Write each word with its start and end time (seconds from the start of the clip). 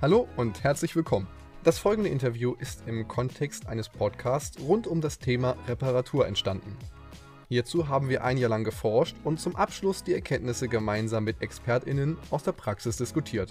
Hallo 0.00 0.28
und 0.36 0.62
herzlich 0.62 0.94
willkommen. 0.94 1.26
Das 1.64 1.80
folgende 1.80 2.08
Interview 2.08 2.54
ist 2.60 2.86
im 2.86 3.08
Kontext 3.08 3.66
eines 3.66 3.88
Podcasts 3.88 4.56
rund 4.62 4.86
um 4.86 5.00
das 5.00 5.18
Thema 5.18 5.56
Reparatur 5.66 6.24
entstanden. 6.24 6.76
Hierzu 7.48 7.88
haben 7.88 8.08
wir 8.08 8.22
ein 8.22 8.38
Jahr 8.38 8.48
lang 8.48 8.62
geforscht 8.62 9.16
und 9.24 9.40
zum 9.40 9.56
Abschluss 9.56 10.04
die 10.04 10.14
Erkenntnisse 10.14 10.68
gemeinsam 10.68 11.24
mit 11.24 11.42
ExpertInnen 11.42 12.16
aus 12.30 12.44
der 12.44 12.52
Praxis 12.52 12.96
diskutiert. 12.96 13.50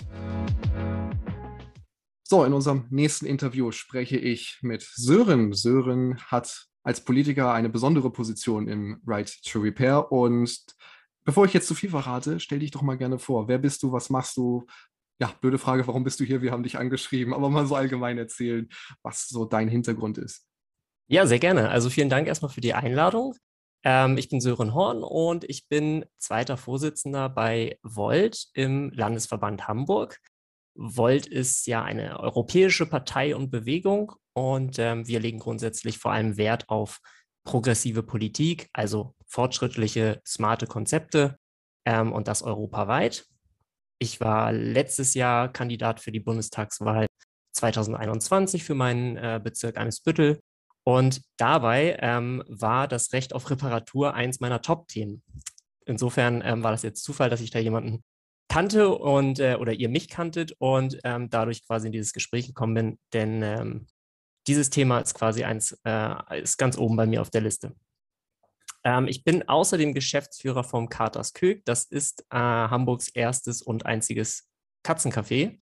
So, 2.23 2.45
in 2.45 2.53
unserem 2.53 2.85
nächsten 2.91 3.25
Interview 3.25 3.71
spreche 3.73 4.17
ich 4.17 4.59
mit 4.61 4.83
Sören. 4.83 5.51
Sören 5.51 6.17
hat 6.27 6.67
als 6.81 7.03
Politiker 7.03 7.51
eine 7.51 7.67
besondere 7.67 8.09
Position 8.09 8.69
im 8.69 9.01
Right 9.05 9.29
to 9.43 9.59
Repair 9.59 10.13
und 10.13 10.65
Bevor 11.25 11.43
ich 11.43 11.53
jetzt 11.53 11.67
zu 11.67 11.75
viel 11.75 11.89
verrate, 11.89 12.39
stell 12.39 12.59
dich 12.59 12.71
doch 12.71 12.83
mal 12.83 12.97
gerne 12.97 13.19
vor. 13.19 13.49
Wer 13.49 13.57
bist 13.57 13.83
du? 13.83 13.91
Was 13.91 14.09
machst 14.09 14.37
du? 14.37 14.65
Ja, 15.19 15.33
blöde 15.41 15.57
Frage, 15.57 15.87
warum 15.87 16.03
bist 16.03 16.19
du 16.19 16.23
hier? 16.23 16.41
Wir 16.41 16.51
haben 16.51 16.63
dich 16.63 16.77
angeschrieben, 16.77 17.33
aber 17.33 17.49
mal 17.49 17.65
so 17.65 17.75
allgemein 17.75 18.17
erzählen, 18.17 18.69
was 19.01 19.27
so 19.27 19.45
dein 19.45 19.67
Hintergrund 19.67 20.17
ist. 20.17 20.45
Ja, 21.09 21.25
sehr 21.25 21.39
gerne. 21.39 21.69
Also 21.69 21.89
vielen 21.89 22.09
Dank 22.09 22.27
erstmal 22.27 22.51
für 22.51 22.61
die 22.61 22.73
Einladung. 22.73 23.35
Ähm, 23.83 24.17
ich 24.17 24.29
bin 24.29 24.41
Sören 24.41 24.73
Horn 24.73 25.03
und 25.03 25.43
ich 25.45 25.67
bin 25.67 26.05
zweiter 26.17 26.57
Vorsitzender 26.57 27.29
bei 27.29 27.79
Volt 27.81 28.47
im 28.53 28.91
Landesverband 28.91 29.67
Hamburg. 29.67 30.19
Volt 30.75 31.25
ist 31.25 31.65
ja 31.65 31.83
eine 31.83 32.19
europäische 32.19 32.85
Partei 32.85 33.35
und 33.35 33.49
Bewegung 33.49 34.13
und 34.33 34.77
ähm, 34.77 35.07
wir 35.07 35.19
legen 35.19 35.39
grundsätzlich 35.39 35.97
vor 35.97 36.11
allem 36.11 36.37
Wert 36.37 36.69
auf 36.69 36.99
progressive 37.43 38.03
Politik, 38.03 38.69
also 38.73 39.15
fortschrittliche, 39.25 40.21
smarte 40.27 40.67
Konzepte 40.67 41.39
ähm, 41.85 42.11
und 42.11 42.27
das 42.27 42.43
europaweit. 42.43 43.25
Ich 43.99 44.19
war 44.19 44.51
letztes 44.51 45.13
Jahr 45.13 45.51
Kandidat 45.51 45.99
für 45.99 46.11
die 46.11 46.19
Bundestagswahl 46.19 47.07
2021 47.53 48.63
für 48.63 48.75
meinen 48.75 49.17
äh, 49.17 49.39
Bezirk 49.43 49.77
Eimsbüttel. 49.77 50.39
Und 50.83 51.21
dabei 51.37 51.97
ähm, 52.01 52.43
war 52.47 52.87
das 52.87 53.11
Recht 53.11 53.33
auf 53.33 53.49
Reparatur 53.49 54.13
eins 54.13 54.39
meiner 54.39 54.61
Top-Themen. 54.61 55.21
Insofern 55.85 56.41
ähm, 56.45 56.63
war 56.63 56.71
das 56.71 56.83
jetzt 56.83 57.03
Zufall, 57.03 57.29
dass 57.29 57.41
ich 57.41 57.51
da 57.51 57.59
jemanden 57.59 58.03
kannte 58.49 58.89
und 58.89 59.39
äh, 59.39 59.55
oder 59.55 59.73
ihr 59.73 59.89
mich 59.89 60.07
kanntet 60.07 60.53
und 60.59 60.97
ähm, 61.03 61.29
dadurch 61.29 61.65
quasi 61.65 61.87
in 61.87 61.91
dieses 61.91 62.13
Gespräch 62.13 62.47
gekommen 62.47 62.73
bin, 62.73 62.99
denn 63.13 63.43
ähm, 63.43 63.87
dieses 64.47 64.69
Thema 64.69 64.99
ist 64.99 65.13
quasi 65.13 65.43
eins, 65.43 65.77
äh, 65.83 66.41
ist 66.41 66.57
ganz 66.57 66.77
oben 66.77 66.95
bei 66.95 67.05
mir 67.05 67.21
auf 67.21 67.29
der 67.29 67.41
Liste. 67.41 67.75
Ähm, 68.87 69.09
ich 69.09 69.25
bin 69.25 69.49
außerdem 69.49 69.93
Geschäftsführer 69.93 70.63
vom 70.63 70.87
Katers 70.87 71.33
Kök. 71.33 71.65
Das 71.65 71.83
ist 71.83 72.21
äh, 72.29 72.37
Hamburgs 72.37 73.09
erstes 73.09 73.61
und 73.61 73.85
einziges 73.85 74.47
Katzencafé. 74.81 75.59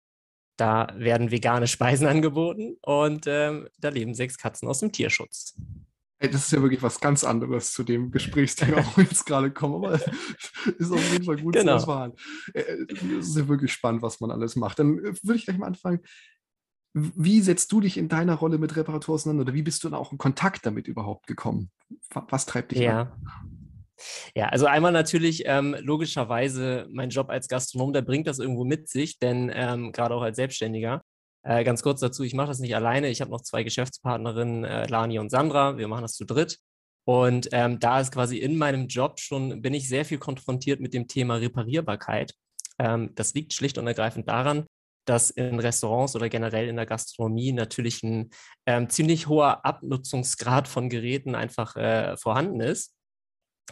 Da 0.57 0.89
werden 0.97 1.31
vegane 1.31 1.67
Speisen 1.67 2.07
angeboten 2.09 2.79
und 2.81 3.27
ähm, 3.27 3.69
da 3.79 3.91
leben 3.91 4.15
sechs 4.15 4.39
Katzen 4.39 4.69
aus 4.69 4.81
dem 4.81 4.91
Tierschutz. 4.91 5.55
Hey, 6.19 6.31
das 6.31 6.47
ist 6.47 6.53
ja 6.53 6.63
wirklich 6.63 6.83
was 6.83 6.99
ganz 6.99 7.23
anderes 7.23 7.75
zu 7.75 7.83
dem 7.83 8.11
Gesprächsthema, 8.11 8.79
wo 8.87 8.97
wir 8.97 9.05
jetzt 9.11 9.27
gerade 9.27 9.51
kommen, 9.51 9.85
aber 9.85 9.95
ist 10.79 10.91
auf 10.91 11.13
jeden 11.13 11.25
Fall 11.25 11.37
gut 11.37 11.53
genau. 11.53 11.79
zu 11.79 11.91
erfahren. 11.91 12.13
Es 12.55 13.29
ist 13.29 13.37
ja 13.37 13.49
wirklich 13.49 13.73
spannend, 13.73 14.01
was 14.01 14.21
man 14.21 14.31
alles 14.31 14.57
macht. 14.57 14.79
Dann 14.79 14.99
äh, 14.99 15.13
würde 15.23 15.37
ich 15.37 15.45
gleich 15.45 15.59
mal 15.59 15.67
anfangen. 15.67 16.01
Wie 16.93 17.41
setzt 17.41 17.71
du 17.73 17.81
dich 17.81 17.97
in 17.97 18.09
deiner 18.09 18.35
Rolle 18.35 18.59
mit 18.59 18.75
Reparatur 18.77 19.15
auseinander 19.15 19.43
oder 19.43 19.55
wie 19.55 19.63
bist 19.63 19.85
du 19.85 19.89
dann 19.89 19.99
auch 19.99 20.13
in 20.13 20.19
Kontakt 20.19 20.67
damit 20.67 20.89
überhaupt 20.89 21.27
gekommen? 21.27 21.71
Was 22.13 22.47
treibt 22.47 22.73
dich 22.73 22.81
ja. 22.81 23.03
an? 23.03 23.13
Ja, 24.35 24.49
also 24.49 24.67
einmal 24.67 24.93
natürlich 24.93 25.45
ähm, 25.47 25.77
logischerweise 25.81 26.87
mein 26.91 27.11
Job 27.11 27.29
als 27.29 27.49
Gastronom, 27.49 27.93
der 27.93 28.03
bringt 28.03 28.27
das 28.27 28.39
irgendwo 28.39 28.65
mit 28.65 28.89
sich, 28.89 29.19
denn 29.19 29.51
ähm, 29.55 29.93
gerade 29.93 30.15
auch 30.15 30.23
als 30.23 30.37
Selbstständiger. 30.37 31.03
Äh, 31.43 31.65
ganz 31.65 31.83
kurz 31.83 32.01
dazu, 32.01 32.23
ich 32.23 32.35
mache 32.35 32.49
das 32.49 32.59
nicht 32.59 32.75
alleine. 32.75 33.09
Ich 33.09 33.21
habe 33.21 33.31
noch 33.31 33.43
zwei 33.43 33.63
Geschäftspartnerinnen, 33.63 34.65
äh, 34.65 34.87
Lani 34.87 35.19
und 35.19 35.31
Sandra. 35.31 35.79
Wir 35.79 35.89
machen 35.89 36.03
das 36.03 36.15
zu 36.15 36.25
dritt. 36.25 36.59
Und 37.05 37.49
ähm, 37.53 37.79
da 37.79 38.01
ist 38.01 38.13
quasi 38.13 38.39
in 38.39 38.57
meinem 38.57 38.87
Job 38.87 39.19
schon, 39.21 39.63
bin 39.63 39.75
ich 39.75 39.89
sehr 39.89 40.05
viel 40.05 40.19
konfrontiert 40.19 40.81
mit 40.81 40.93
dem 40.93 41.09
Thema 41.09 41.37
Reparierbarkeit. 41.37 42.35
Ähm, 42.79 43.11
das 43.15 43.35
liegt 43.35 43.55
schlicht 43.55 43.79
und 43.79 43.87
ergreifend 43.87 44.29
daran, 44.29 44.67
dass 45.05 45.31
in 45.31 45.59
Restaurants 45.59 46.15
oder 46.15 46.29
generell 46.29 46.69
in 46.69 46.77
der 46.77 46.87
Gastronomie 46.87 47.53
natürlich 47.53 48.03
ein 48.03 48.31
ähm, 48.67 48.89
ziemlich 48.89 49.29
hoher 49.29 49.65
Abnutzungsgrad 49.65 50.69
von 50.69 50.89
Geräten 50.89 51.35
einfach 51.35 51.77
äh, 51.77 52.17
vorhanden 52.17 52.61
ist. 52.61 52.95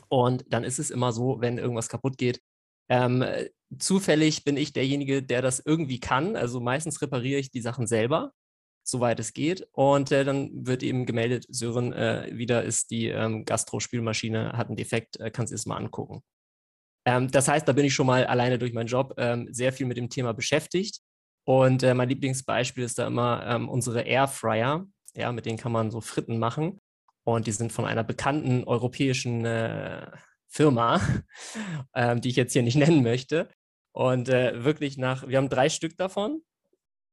Und 0.09 0.44
dann 0.49 0.65
ist 0.65 0.78
es 0.78 0.91
immer 0.91 1.12
so, 1.12 1.41
wenn 1.41 1.59
irgendwas 1.59 1.88
kaputt 1.88 2.19
geht, 2.19 2.41
ähm, 2.88 3.25
zufällig 3.78 4.44
bin 4.44 4.56
ich 4.56 4.72
derjenige, 4.72 5.22
der 5.22 5.43
das 5.43 5.61
irgendwie 5.65 6.00
kann. 6.00 6.37
Also 6.37 6.61
meistens 6.61 7.03
repariere 7.03 7.41
ich 7.41 7.50
die 7.50 7.61
Sachen 7.61 7.87
selber, 7.87 8.33
soweit 8.83 9.21
es 9.21 9.33
geht. 9.33 9.69
Und 9.72 10.11
äh, 10.12 10.25
dann 10.25 10.67
wird 10.67 10.83
eben 10.83 11.05
gemeldet, 11.05 11.47
Sören, 11.49 11.93
äh, 11.93 12.31
wieder 12.33 12.62
ist 12.65 12.91
die 12.91 13.09
ähm, 13.09 13.44
Gastro-Spülmaschine, 13.44 14.53
hat 14.53 14.69
einen 14.69 14.77
Defekt, 14.77 15.21
äh, 15.21 15.31
kannst 15.31 15.50
du 15.50 15.55
es 15.55 15.67
mal 15.67 15.77
angucken. 15.77 16.22
Ähm, 17.05 17.31
das 17.31 17.49
heißt, 17.49 17.69
da 17.69 17.72
bin 17.72 17.84
ich 17.84 17.94
schon 17.94 18.06
mal 18.06 18.27
alleine 18.27 18.59
durch 18.59 18.72
meinen 18.72 18.87
Job 18.87 19.15
ähm, 19.19 19.49
sehr 19.53 19.72
viel 19.72 19.87
mit 19.87 19.97
dem 19.97 20.09
Thema 20.09 20.33
beschäftigt. 20.33 21.00
Und 21.48 21.82
äh, 21.82 21.94
mein 21.94 22.10
Lieblingsbeispiel 22.10 22.84
ist 22.84 22.98
da 22.98 23.06
immer 23.06 23.42
ähm, 23.47 23.70
unsere 23.70 24.03
Airfryer. 24.03 24.86
Ja, 25.14 25.32
mit 25.32 25.47
denen 25.47 25.56
kann 25.56 25.72
man 25.72 25.91
so 25.91 26.03
Fritten 26.03 26.38
machen. 26.38 26.78
Und 27.25 27.47
die 27.47 27.53
sind 27.53 27.72
von 27.72 27.86
einer 27.86 28.04
bekannten 28.04 28.64
europäischen 28.64 29.47
äh, 29.47 30.10
Firma, 30.47 31.00
ähm, 31.94 32.20
die 32.20 32.28
ich 32.28 32.37
jetzt 32.37 32.53
hier 32.53 32.62
nicht 32.62 32.76
nennen 32.76 33.03
möchte. 33.03 33.48
Und 33.92 34.28
äh, 34.28 34.62
wirklich 34.62 34.98
nach, 34.98 35.26
wir 35.26 35.38
haben 35.38 35.48
drei 35.48 35.70
Stück 35.70 35.97
davon. 35.97 36.42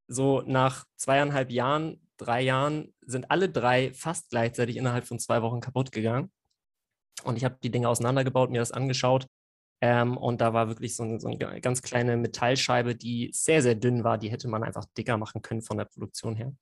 So 0.09 0.41
nach 0.41 0.83
zweieinhalb 0.97 1.49
Jahren, 1.49 2.05
drei 2.17 2.41
Jahren 2.41 2.93
sind 3.05 3.31
alle 3.31 3.47
drei 3.47 3.93
fast 3.93 4.31
gleichzeitig 4.31 4.75
innerhalb 4.75 5.05
von 5.05 5.17
zwei 5.17 5.43
Wochen 5.43 5.61
kaputt 5.61 5.93
gegangen. 5.93 6.29
Und 7.23 7.37
ich 7.37 7.45
habe 7.45 7.57
die 7.63 7.71
Dinge 7.71 7.87
auseinandergebaut, 7.87 8.51
mir 8.51 8.59
das 8.59 8.73
angeschaut 8.73 9.27
ähm, 9.87 10.17
und 10.17 10.41
da 10.41 10.51
war 10.51 10.67
wirklich 10.67 10.95
so, 10.95 11.03
ein, 11.03 11.19
so, 11.19 11.27
eine 11.27 11.61
ganz 11.61 11.83
kleine 11.83 12.17
Metallscheibe, 12.17 12.95
die 12.95 13.29
sehr, 13.31 13.61
sehr 13.61 13.75
dünn 13.75 14.03
war. 14.03 14.17
Die 14.17 14.31
hätte 14.31 14.47
man 14.47 14.63
einfach 14.63 14.85
dicker 14.97 15.15
machen 15.17 15.43
können 15.43 15.61
von 15.61 15.77
der 15.77 15.85
Produktion 15.85 16.35
her. 16.35 16.55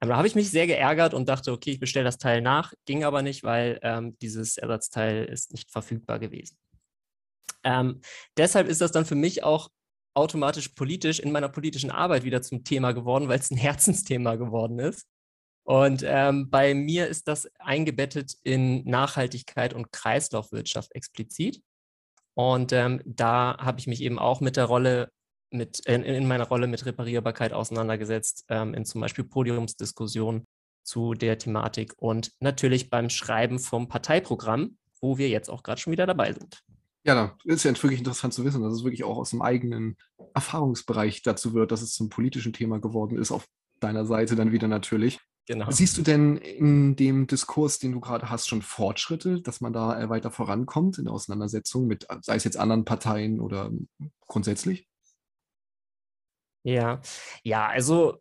Ähm, 0.00 0.08
da 0.08 0.16
habe 0.16 0.26
ich 0.26 0.34
mich 0.34 0.50
sehr 0.50 0.66
geärgert 0.66 1.14
und 1.14 1.28
dachte, 1.28 1.52
okay, 1.52 1.70
ich 1.70 1.78
bestelle 1.78 2.06
das 2.06 2.18
Teil 2.18 2.42
nach. 2.42 2.72
Ging 2.84 3.04
aber 3.04 3.22
nicht, 3.22 3.44
weil 3.44 3.78
ähm, 3.82 4.18
dieses 4.18 4.56
Ersatzteil 4.56 5.26
ist 5.26 5.52
nicht 5.52 5.70
verfügbar 5.70 6.18
gewesen. 6.18 6.58
Ähm, 7.62 8.00
deshalb 8.36 8.66
ist 8.66 8.80
das 8.80 8.90
dann 8.90 9.06
für 9.06 9.14
mich 9.14 9.44
auch 9.44 9.68
automatisch 10.14 10.70
politisch 10.70 11.20
in 11.20 11.30
meiner 11.30 11.48
politischen 11.48 11.92
Arbeit 11.92 12.24
wieder 12.24 12.42
zum 12.42 12.64
Thema 12.64 12.90
geworden, 12.90 13.28
weil 13.28 13.38
es 13.38 13.52
ein 13.52 13.56
Herzensthema 13.58 14.34
geworden 14.34 14.80
ist. 14.80 15.06
Und 15.62 16.02
ähm, 16.04 16.50
bei 16.50 16.74
mir 16.74 17.06
ist 17.06 17.28
das 17.28 17.48
eingebettet 17.60 18.34
in 18.42 18.82
Nachhaltigkeit 18.84 19.72
und 19.72 19.92
Kreislaufwirtschaft 19.92 20.92
explizit. 20.96 21.62
Und 22.36 22.72
ähm, 22.72 23.00
da 23.06 23.56
habe 23.58 23.80
ich 23.80 23.86
mich 23.86 24.02
eben 24.02 24.18
auch 24.18 24.40
mit 24.40 24.56
der 24.56 24.66
Rolle, 24.66 25.10
mit, 25.50 25.80
in, 25.86 26.02
in 26.02 26.28
meiner 26.28 26.46
Rolle 26.46 26.66
mit 26.66 26.84
Reparierbarkeit 26.84 27.54
auseinandergesetzt, 27.54 28.44
ähm, 28.48 28.74
in 28.74 28.84
zum 28.84 29.00
Beispiel 29.00 29.24
Podiumsdiskussionen 29.24 30.44
zu 30.84 31.14
der 31.14 31.38
Thematik 31.38 31.94
und 31.96 32.32
natürlich 32.40 32.90
beim 32.90 33.08
Schreiben 33.08 33.58
vom 33.58 33.88
Parteiprogramm, 33.88 34.76
wo 35.00 35.16
wir 35.16 35.30
jetzt 35.30 35.48
auch 35.48 35.62
gerade 35.62 35.80
schon 35.80 35.92
wieder 35.92 36.06
dabei 36.06 36.32
sind. 36.32 36.62
Ja, 37.04 37.36
ist 37.44 37.64
ja 37.64 37.70
wirklich 37.82 38.00
interessant 38.00 38.34
zu 38.34 38.44
wissen, 38.44 38.62
dass 38.62 38.74
es 38.74 38.84
wirklich 38.84 39.04
auch 39.04 39.16
aus 39.16 39.30
dem 39.30 39.40
eigenen 39.40 39.96
Erfahrungsbereich 40.34 41.22
dazu 41.22 41.54
wird, 41.54 41.72
dass 41.72 41.80
es 41.80 41.94
zum 41.94 42.10
politischen 42.10 42.52
Thema 42.52 42.80
geworden 42.80 43.16
ist, 43.16 43.30
auf 43.30 43.46
deiner 43.80 44.04
Seite 44.04 44.36
dann 44.36 44.52
wieder 44.52 44.68
natürlich. 44.68 45.20
Genau. 45.46 45.70
Siehst 45.70 45.96
du 45.96 46.02
denn 46.02 46.36
in 46.36 46.96
dem 46.96 47.28
Diskurs, 47.28 47.78
den 47.78 47.92
du 47.92 48.00
gerade 48.00 48.30
hast, 48.30 48.48
schon 48.48 48.62
Fortschritte, 48.62 49.40
dass 49.40 49.60
man 49.60 49.72
da 49.72 50.00
äh, 50.00 50.08
weiter 50.08 50.32
vorankommt 50.32 50.98
in 50.98 51.04
der 51.04 51.14
Auseinandersetzung 51.14 51.86
mit, 51.86 52.06
sei 52.22 52.34
es 52.34 52.44
jetzt 52.44 52.56
anderen 52.56 52.84
Parteien 52.84 53.40
oder 53.40 53.70
grundsätzlich? 54.26 54.88
Ja, 56.64 57.00
ja, 57.44 57.68
also 57.68 58.18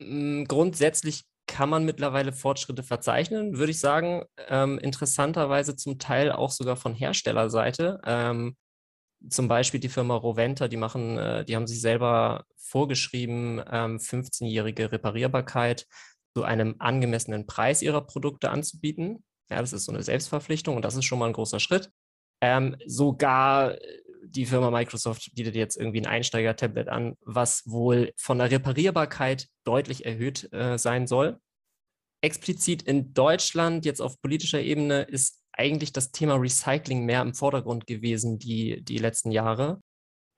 mh, 0.00 0.08
hm, 0.08 0.44
grundsätzlich 0.46 1.24
kann 1.46 1.70
man 1.70 1.86
mittlerweile 1.86 2.32
Fortschritte 2.32 2.82
verzeichnen, 2.82 3.56
würde 3.56 3.70
ich 3.70 3.80
sagen. 3.80 4.24
Ähm, 4.48 4.78
interessanterweise 4.78 5.74
zum 5.74 5.98
Teil 5.98 6.30
auch 6.30 6.50
sogar 6.50 6.76
von 6.76 6.94
Herstellerseite. 6.94 8.00
Ähm, 8.04 8.56
zum 9.30 9.48
Beispiel 9.48 9.80
die 9.80 9.88
Firma 9.88 10.14
Roventa, 10.14 10.68
die 10.68 10.76
machen, 10.76 11.16
äh, 11.18 11.44
die 11.46 11.56
haben 11.56 11.66
sich 11.66 11.80
selber 11.80 12.44
vorgeschrieben, 12.56 13.62
ähm, 13.70 13.98
15-jährige 13.98 14.92
Reparierbarkeit 14.92 15.86
zu 16.38 16.44
einem 16.44 16.76
angemessenen 16.78 17.48
Preis 17.48 17.82
ihrer 17.82 18.00
Produkte 18.00 18.50
anzubieten. 18.50 19.24
Ja, 19.50 19.60
das 19.60 19.72
ist 19.72 19.86
so 19.86 19.92
eine 19.92 20.04
Selbstverpflichtung 20.04 20.76
und 20.76 20.84
das 20.84 20.94
ist 20.94 21.04
schon 21.04 21.18
mal 21.18 21.26
ein 21.26 21.32
großer 21.32 21.58
Schritt. 21.58 21.90
Ähm, 22.40 22.76
sogar 22.86 23.72
äh, 23.72 23.78
die 24.22 24.46
Firma 24.46 24.70
Microsoft 24.70 25.34
bietet 25.34 25.56
jetzt 25.56 25.76
irgendwie 25.76 26.00
ein 26.00 26.06
Einsteiger-Tablet 26.06 26.88
an, 26.88 27.16
was 27.22 27.64
wohl 27.66 28.12
von 28.16 28.38
der 28.38 28.52
Reparierbarkeit 28.52 29.48
deutlich 29.64 30.06
erhöht 30.06 30.52
äh, 30.52 30.78
sein 30.78 31.08
soll. 31.08 31.40
Explizit 32.20 32.82
in 32.82 33.14
Deutschland, 33.14 33.84
jetzt 33.84 34.00
auf 34.00 34.20
politischer 34.20 34.60
Ebene, 34.60 35.02
ist 35.02 35.42
eigentlich 35.50 35.92
das 35.92 36.12
Thema 36.12 36.36
Recycling 36.36 37.04
mehr 37.04 37.22
im 37.22 37.34
Vordergrund 37.34 37.88
gewesen 37.88 38.38
die, 38.38 38.84
die 38.84 38.98
letzten 38.98 39.32
Jahre. 39.32 39.80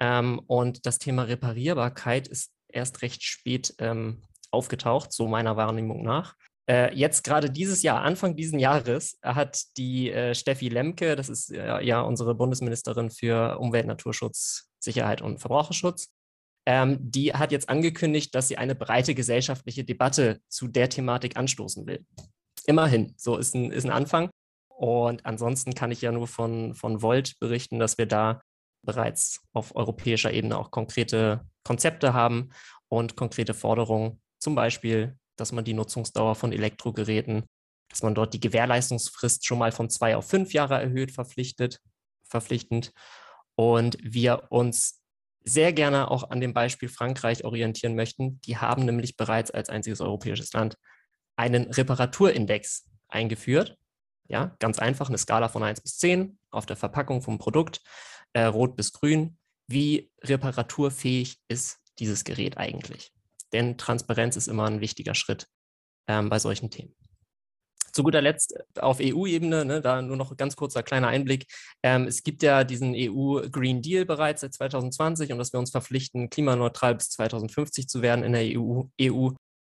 Ähm, 0.01 0.41
und 0.47 0.87
das 0.87 0.99
Thema 0.99 1.25
Reparierbarkeit 1.25 2.27
ist 2.27 2.53
erst 2.69 3.03
recht 3.03 3.23
spät 3.23 3.75
ähm, 3.81 4.23
aufgetaucht, 4.51 5.13
so 5.13 5.27
meiner 5.29 5.57
Wahrnehmung 5.57 6.03
nach. 6.03 6.35
Äh, 6.69 6.95
jetzt 6.95 7.25
gerade 7.25 7.51
dieses 7.51 7.83
Jahr, 7.83 8.03
Anfang 8.03 8.37
dieses 8.37 8.61
Jahres, 8.61 9.19
hat 9.23 9.77
die 9.77 10.13
äh, 10.13 10.35
Steffi 10.35 10.69
Lemke, 10.69 11.17
das 11.17 11.29
ist 11.29 11.51
äh, 11.53 11.83
ja 11.83 12.01
unsere 12.03 12.35
Bundesministerin 12.35 13.11
für 13.11 13.59
Umwelt, 13.59 13.87
Naturschutz, 13.87 14.69
Sicherheit 14.79 15.23
und 15.23 15.39
Verbraucherschutz, 15.41 16.13
ähm, 16.67 16.99
die 17.01 17.33
hat 17.33 17.53
jetzt 17.53 17.69
angekündigt, 17.69 18.35
dass 18.35 18.49
sie 18.49 18.59
eine 18.59 18.75
breite 18.75 19.15
gesellschaftliche 19.15 19.85
Debatte 19.85 20.41
zu 20.49 20.69
der 20.69 20.89
Thematik 20.89 21.37
anstoßen 21.37 21.87
will. 21.87 22.05
Immerhin, 22.67 23.15
so 23.17 23.37
ist 23.37 23.55
ein, 23.55 23.73
ist 23.73 23.85
ein 23.85 23.91
Anfang. 23.91 24.31
Und 24.69 25.27
ansonsten 25.27 25.75
kann 25.75 25.91
ich 25.91 26.01
ja 26.01 26.13
nur 26.13 26.29
von, 26.29 26.75
von 26.75 27.03
Volt 27.03 27.39
berichten, 27.41 27.79
dass 27.79 27.99
wir 27.99 28.07
da 28.07 28.41
bereits 28.83 29.43
auf 29.53 29.75
europäischer 29.75 30.33
Ebene 30.33 30.57
auch 30.57 30.71
konkrete 30.71 31.45
Konzepte 31.65 32.15
haben 32.15 32.51
und 32.89 33.17
konkrete 33.17 33.55
Forderungen, 33.55 34.21
zum 34.41 34.55
Beispiel, 34.55 35.17
dass 35.37 35.53
man 35.53 35.65
die 35.65 35.75
Nutzungsdauer 35.75 36.35
von 36.35 36.53
Elektrogeräten, 36.53 37.45
dass 37.89 38.03
man 38.03 38.15
dort 38.15 38.35
die 38.35 38.41
Gewährleistungsfrist 38.41 39.47
schon 39.47 39.59
mal 39.59 39.73
von 39.73 39.91
zwei 39.91 40.17
auf 40.17 40.29
fünf 40.29 40.53
Jahre 40.53 40.81
erhöht, 40.81 41.13
verpflichtet, 41.13 41.81
verpflichtend. 42.25 42.93
Und 43.55 43.97
wir 44.01 44.45
uns 44.51 45.01
sehr 45.45 45.73
gerne 45.73 46.11
auch 46.11 46.31
an 46.31 46.41
dem 46.41 46.53
Beispiel 46.53 46.89
Frankreich 46.89 47.45
orientieren 47.45 47.95
möchten. 47.95 48.41
Die 48.43 48.59
haben 48.59 48.85
nämlich 48.85 49.17
bereits 49.17 49.51
als 49.51 49.69
einziges 49.69 50.01
europäisches 50.01 50.53
Land 50.53 50.77
einen 51.37 51.71
Reparaturindex 51.71 52.87
eingeführt. 53.09 53.77
Ja, 54.29 54.55
ganz 54.59 54.79
einfach 54.79 55.09
eine 55.09 55.19
Skala 55.19 55.49
von 55.49 55.63
1 55.63 55.81
bis 55.81 55.99
10 55.99 56.39
auf 56.51 56.67
der 56.67 56.77
Verpackung 56.77 57.23
vom 57.23 57.39
Produkt, 57.39 57.81
äh, 58.33 58.45
rot 58.45 58.77
bis 58.77 58.93
grün. 58.93 59.39
Wie 59.67 60.13
reparaturfähig 60.23 61.39
ist 61.49 61.79
dieses 61.99 62.25
Gerät 62.25 62.57
eigentlich? 62.59 63.13
Denn 63.53 63.79
Transparenz 63.79 64.37
ist 64.37 64.49
immer 64.49 64.65
ein 64.65 64.81
wichtiger 64.81 65.15
Schritt 65.15 65.47
ähm, 66.09 66.29
bei 66.29 66.39
solchen 66.39 66.71
Themen. 66.71 66.95
Zu 67.93 68.05
guter 68.05 68.21
Letzt 68.21 68.55
äh, 68.55 68.81
auf 68.81 68.99
EU-Ebene, 69.01 69.65
ne, 69.65 69.81
da 69.81 70.03
nur 70.03 70.17
noch 70.17 70.37
ganz 70.37 70.57
kurzer 70.57 70.83
kleiner 70.83 71.09
Einblick. 71.09 71.47
Ähm, 71.83 72.07
es 72.07 72.23
gibt 72.23 72.43
ja 72.43 72.65
diesen 72.65 72.95
EU 72.97 73.41
Green 73.51 73.83
Deal 73.83 74.05
bereits 74.05 74.43
seit 74.43 74.55
2020 74.55 75.33
und 75.33 75.39
dass 75.39 75.53
wir 75.53 75.61
uns 75.61 75.71
verpflichten, 75.71 76.31
klimaneutral 76.31 76.95
bis 76.95 77.11
2050 77.11 77.89
zu 77.89 78.03
werden 78.03 78.25
in 78.25 78.33
der 78.33 78.59
EU. 78.59 78.83
EU. 79.01 79.31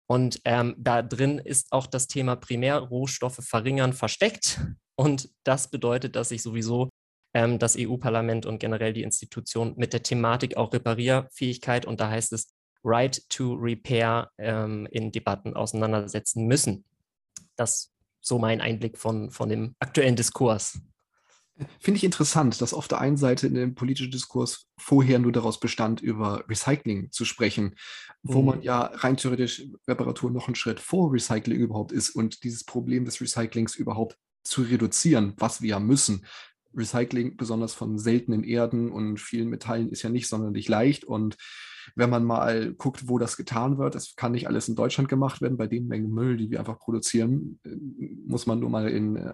Und 0.07 0.39
ähm, 0.45 0.75
da 0.77 1.01
drin 1.01 1.39
ist 1.39 1.71
auch 1.71 1.87
das 1.87 2.07
Thema 2.07 2.35
Primärrohstoffe 2.35 3.39
verringern 3.41 3.93
versteckt. 3.93 4.61
Und 4.95 5.29
das 5.43 5.69
bedeutet, 5.69 6.15
dass 6.15 6.29
sich 6.29 6.41
sowieso 6.41 6.89
ähm, 7.35 7.59
das 7.59 7.75
EU-Parlament 7.77 8.45
und 8.45 8.59
generell 8.59 8.93
die 8.93 9.03
Institution 9.03 9.73
mit 9.75 9.93
der 9.93 10.03
Thematik 10.03 10.55
auch 10.57 10.71
Reparierfähigkeit 10.71 11.85
und 11.85 11.99
da 11.99 12.09
heißt 12.09 12.31
es 12.33 12.54
Right 12.85 13.21
to 13.29 13.55
Repair 13.55 14.31
ähm, 14.37 14.87
in 14.91 15.11
Debatten 15.11 15.55
auseinandersetzen 15.55 16.45
müssen. 16.45 16.85
Das 17.55 17.91
so 18.21 18.39
mein 18.39 18.61
Einblick 18.61 18.97
von, 18.97 19.31
von 19.31 19.49
dem 19.49 19.75
aktuellen 19.79 20.15
Diskurs. 20.15 20.79
Finde 21.79 21.97
ich 21.97 22.03
interessant, 22.03 22.59
dass 22.59 22.73
auf 22.73 22.89
der 22.89 22.99
einen 22.99 23.15
Seite 23.15 23.47
in 23.47 23.53
dem 23.53 23.75
politischen 23.75 24.11
Diskurs 24.11 24.67
vorher 24.77 25.19
nur 25.19 25.31
daraus 25.31 25.59
bestand, 25.59 26.01
über 26.01 26.43
Recycling 26.49 27.11
zu 27.11 27.23
sprechen, 27.23 27.75
wo 28.23 28.41
mhm. 28.41 28.45
man 28.45 28.61
ja 28.61 28.81
rein 28.81 29.15
theoretisch 29.15 29.63
Reparatur 29.87 30.31
noch 30.31 30.47
einen 30.47 30.55
Schritt 30.55 30.81
vor 30.81 31.13
Recycling 31.13 31.57
überhaupt 31.57 31.93
ist 31.93 32.09
und 32.09 32.43
dieses 32.43 32.65
Problem 32.65 33.05
des 33.05 33.21
Recyclings 33.21 33.75
überhaupt 33.75 34.17
zu 34.43 34.63
reduzieren, 34.63 35.33
was 35.37 35.61
wir 35.61 35.69
ja 35.69 35.79
müssen. 35.79 36.25
Recycling, 36.73 37.37
besonders 37.37 37.73
von 37.73 37.97
seltenen 37.97 38.43
Erden 38.43 38.91
und 38.91 39.21
vielen 39.21 39.47
Metallen, 39.47 39.89
ist 39.89 40.01
ja 40.01 40.09
nicht 40.09 40.27
sonderlich 40.27 40.67
leicht 40.67 41.05
und 41.05 41.37
wenn 41.95 42.09
man 42.09 42.23
mal 42.23 42.73
guckt, 42.73 43.07
wo 43.07 43.17
das 43.17 43.37
getan 43.37 43.77
wird, 43.77 43.95
das 43.95 44.15
kann 44.15 44.31
nicht 44.31 44.47
alles 44.47 44.67
in 44.67 44.75
Deutschland 44.75 45.09
gemacht 45.09 45.41
werden. 45.41 45.57
Bei 45.57 45.67
den 45.67 45.87
Mengen 45.87 46.11
Müll, 46.11 46.37
die 46.37 46.49
wir 46.49 46.59
einfach 46.59 46.79
produzieren, 46.79 47.59
äh, 47.65 47.75
muss 48.25 48.47
man 48.47 48.59
nur 48.59 48.69
mal 48.69 48.89
in 48.89 49.15
äh, 49.15 49.33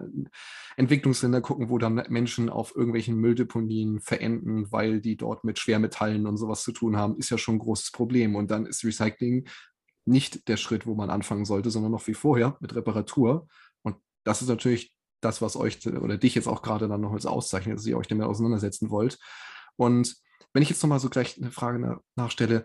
Entwicklungsländer 0.76 1.40
gucken, 1.40 1.70
wo 1.70 1.78
dann 1.78 2.02
Menschen 2.08 2.48
auf 2.48 2.74
irgendwelchen 2.74 3.16
Mülldeponien 3.16 4.00
verenden, 4.00 4.70
weil 4.70 5.00
die 5.00 5.16
dort 5.16 5.44
mit 5.44 5.58
Schwermetallen 5.58 6.26
und 6.26 6.36
sowas 6.36 6.62
zu 6.62 6.72
tun 6.72 6.96
haben, 6.96 7.16
ist 7.16 7.30
ja 7.30 7.38
schon 7.38 7.56
ein 7.56 7.60
großes 7.60 7.92
Problem. 7.92 8.36
Und 8.36 8.50
dann 8.50 8.66
ist 8.66 8.84
Recycling 8.84 9.48
nicht 10.04 10.48
der 10.48 10.56
Schritt, 10.56 10.86
wo 10.86 10.94
man 10.94 11.10
anfangen 11.10 11.44
sollte, 11.44 11.70
sondern 11.70 11.92
noch 11.92 12.06
wie 12.06 12.14
vorher 12.14 12.56
mit 12.60 12.74
Reparatur. 12.74 13.46
Und 13.82 13.96
das 14.24 14.42
ist 14.42 14.48
natürlich 14.48 14.92
das, 15.20 15.40
was 15.40 15.56
euch 15.56 15.86
oder 15.86 16.18
dich 16.18 16.34
jetzt 16.34 16.48
auch 16.48 16.62
gerade 16.62 16.88
dann 16.88 17.00
noch 17.00 17.12
als 17.12 17.26
auszeichnet, 17.26 17.78
dass 17.78 17.86
ihr 17.86 17.96
euch 17.96 18.08
damit 18.08 18.26
auseinandersetzen 18.26 18.90
wollt. 18.90 19.18
Und 19.76 20.16
wenn 20.52 20.62
ich 20.62 20.70
jetzt 20.70 20.82
nochmal 20.82 21.00
so 21.00 21.08
gleich 21.08 21.38
eine 21.38 21.50
Frage 21.50 22.00
nachstelle, 22.16 22.64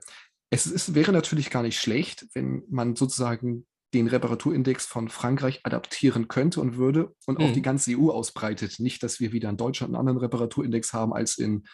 es 0.50 0.66
ist, 0.66 0.96
wäre 0.96 1.12
natürlich 1.12 1.50
gar 1.50 1.64
nicht 1.64 1.80
schlecht, 1.80 2.26
wenn 2.34 2.64
man 2.70 2.96
sozusagen 2.96 3.66
den 3.94 4.08
Reparaturindex 4.08 4.86
von 4.86 5.10
Frankreich 5.10 5.62
adaptieren 5.64 6.28
könnte 6.28 6.60
und 6.62 6.78
würde 6.78 7.16
und 7.26 7.40
mhm. 7.40 7.46
auf 7.46 7.52
die 7.54 7.62
ganze 7.62 7.98
EU 7.98 8.10
ausbreitet. 8.10 8.80
Nicht, 8.80 9.02
dass 9.04 9.20
wir 9.20 9.32
wieder 9.32 9.50
in 9.50 9.58
Deutschland 9.58 9.92
einen 9.92 10.00
anderen 10.00 10.20
Reparaturindex 10.20 10.94
haben 10.94 11.14
als 11.14 11.38
in 11.38 11.66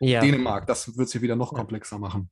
ja. 0.00 0.20
Dänemark. 0.20 0.66
Das 0.66 0.96
wird 0.96 1.08
es 1.08 1.14
ja 1.14 1.22
wieder 1.22 1.36
noch 1.36 1.54
komplexer 1.54 1.98
machen. 1.98 2.30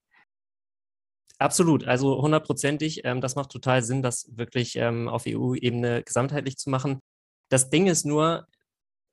Absolut, 1.39 1.85
also 1.85 2.23
hundertprozentig. 2.23 3.01
Ähm, 3.05 3.21
das 3.21 3.35
macht 3.35 3.51
total 3.51 3.83
Sinn, 3.83 4.03
das 4.03 4.31
wirklich 4.37 4.77
ähm, 4.77 5.09
auf 5.09 5.25
EU-Ebene 5.27 6.03
gesamtheitlich 6.03 6.57
zu 6.57 6.71
machen. 6.71 7.01
Das 7.49 7.71
Ding 7.71 7.87
ist 7.87 8.05
nur, 8.05 8.47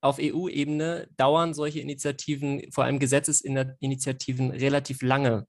auf 0.01 0.18
EU-Ebene 0.19 1.07
dauern 1.18 1.53
solche 1.53 1.80
Initiativen, 1.80 2.71
vor 2.71 2.83
allem 2.83 3.00
Gesetzesinitiativen, 3.00 4.51
relativ 4.51 5.01
lange, 5.01 5.45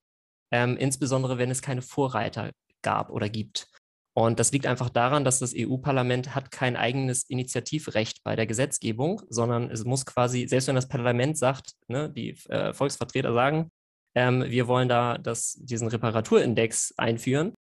ähm, 0.51 0.77
insbesondere 0.77 1.39
wenn 1.39 1.51
es 1.51 1.63
keine 1.63 1.83
Vorreiter 1.83 2.51
gab 2.83 3.11
oder 3.11 3.29
gibt. 3.29 3.69
Und 4.15 4.39
das 4.39 4.53
liegt 4.53 4.67
einfach 4.67 4.91
daran, 4.91 5.25
dass 5.25 5.39
das 5.39 5.55
EU-Parlament 5.57 6.35
hat 6.35 6.51
kein 6.51 6.77
eigenes 6.77 7.25
Initiativrecht 7.25 8.23
bei 8.23 8.37
der 8.37 8.47
Gesetzgebung, 8.47 9.23
sondern 9.31 9.71
es 9.71 9.85
muss 9.85 10.05
quasi, 10.05 10.47
selbst 10.47 10.69
wenn 10.69 10.75
das 10.75 10.89
Parlament 10.89 11.39
sagt, 11.39 11.73
ne, 11.89 12.11
die 12.11 12.37
äh, 12.51 12.75
Volksvertreter 12.75 13.33
sagen, 13.33 13.71
ähm, 14.15 14.45
wir 14.47 14.69
wollen 14.69 14.89
da 14.91 15.17
das, 15.17 15.55
diesen 15.55 15.89
Reparaturindex 15.89 16.93
einführen, 16.99 17.55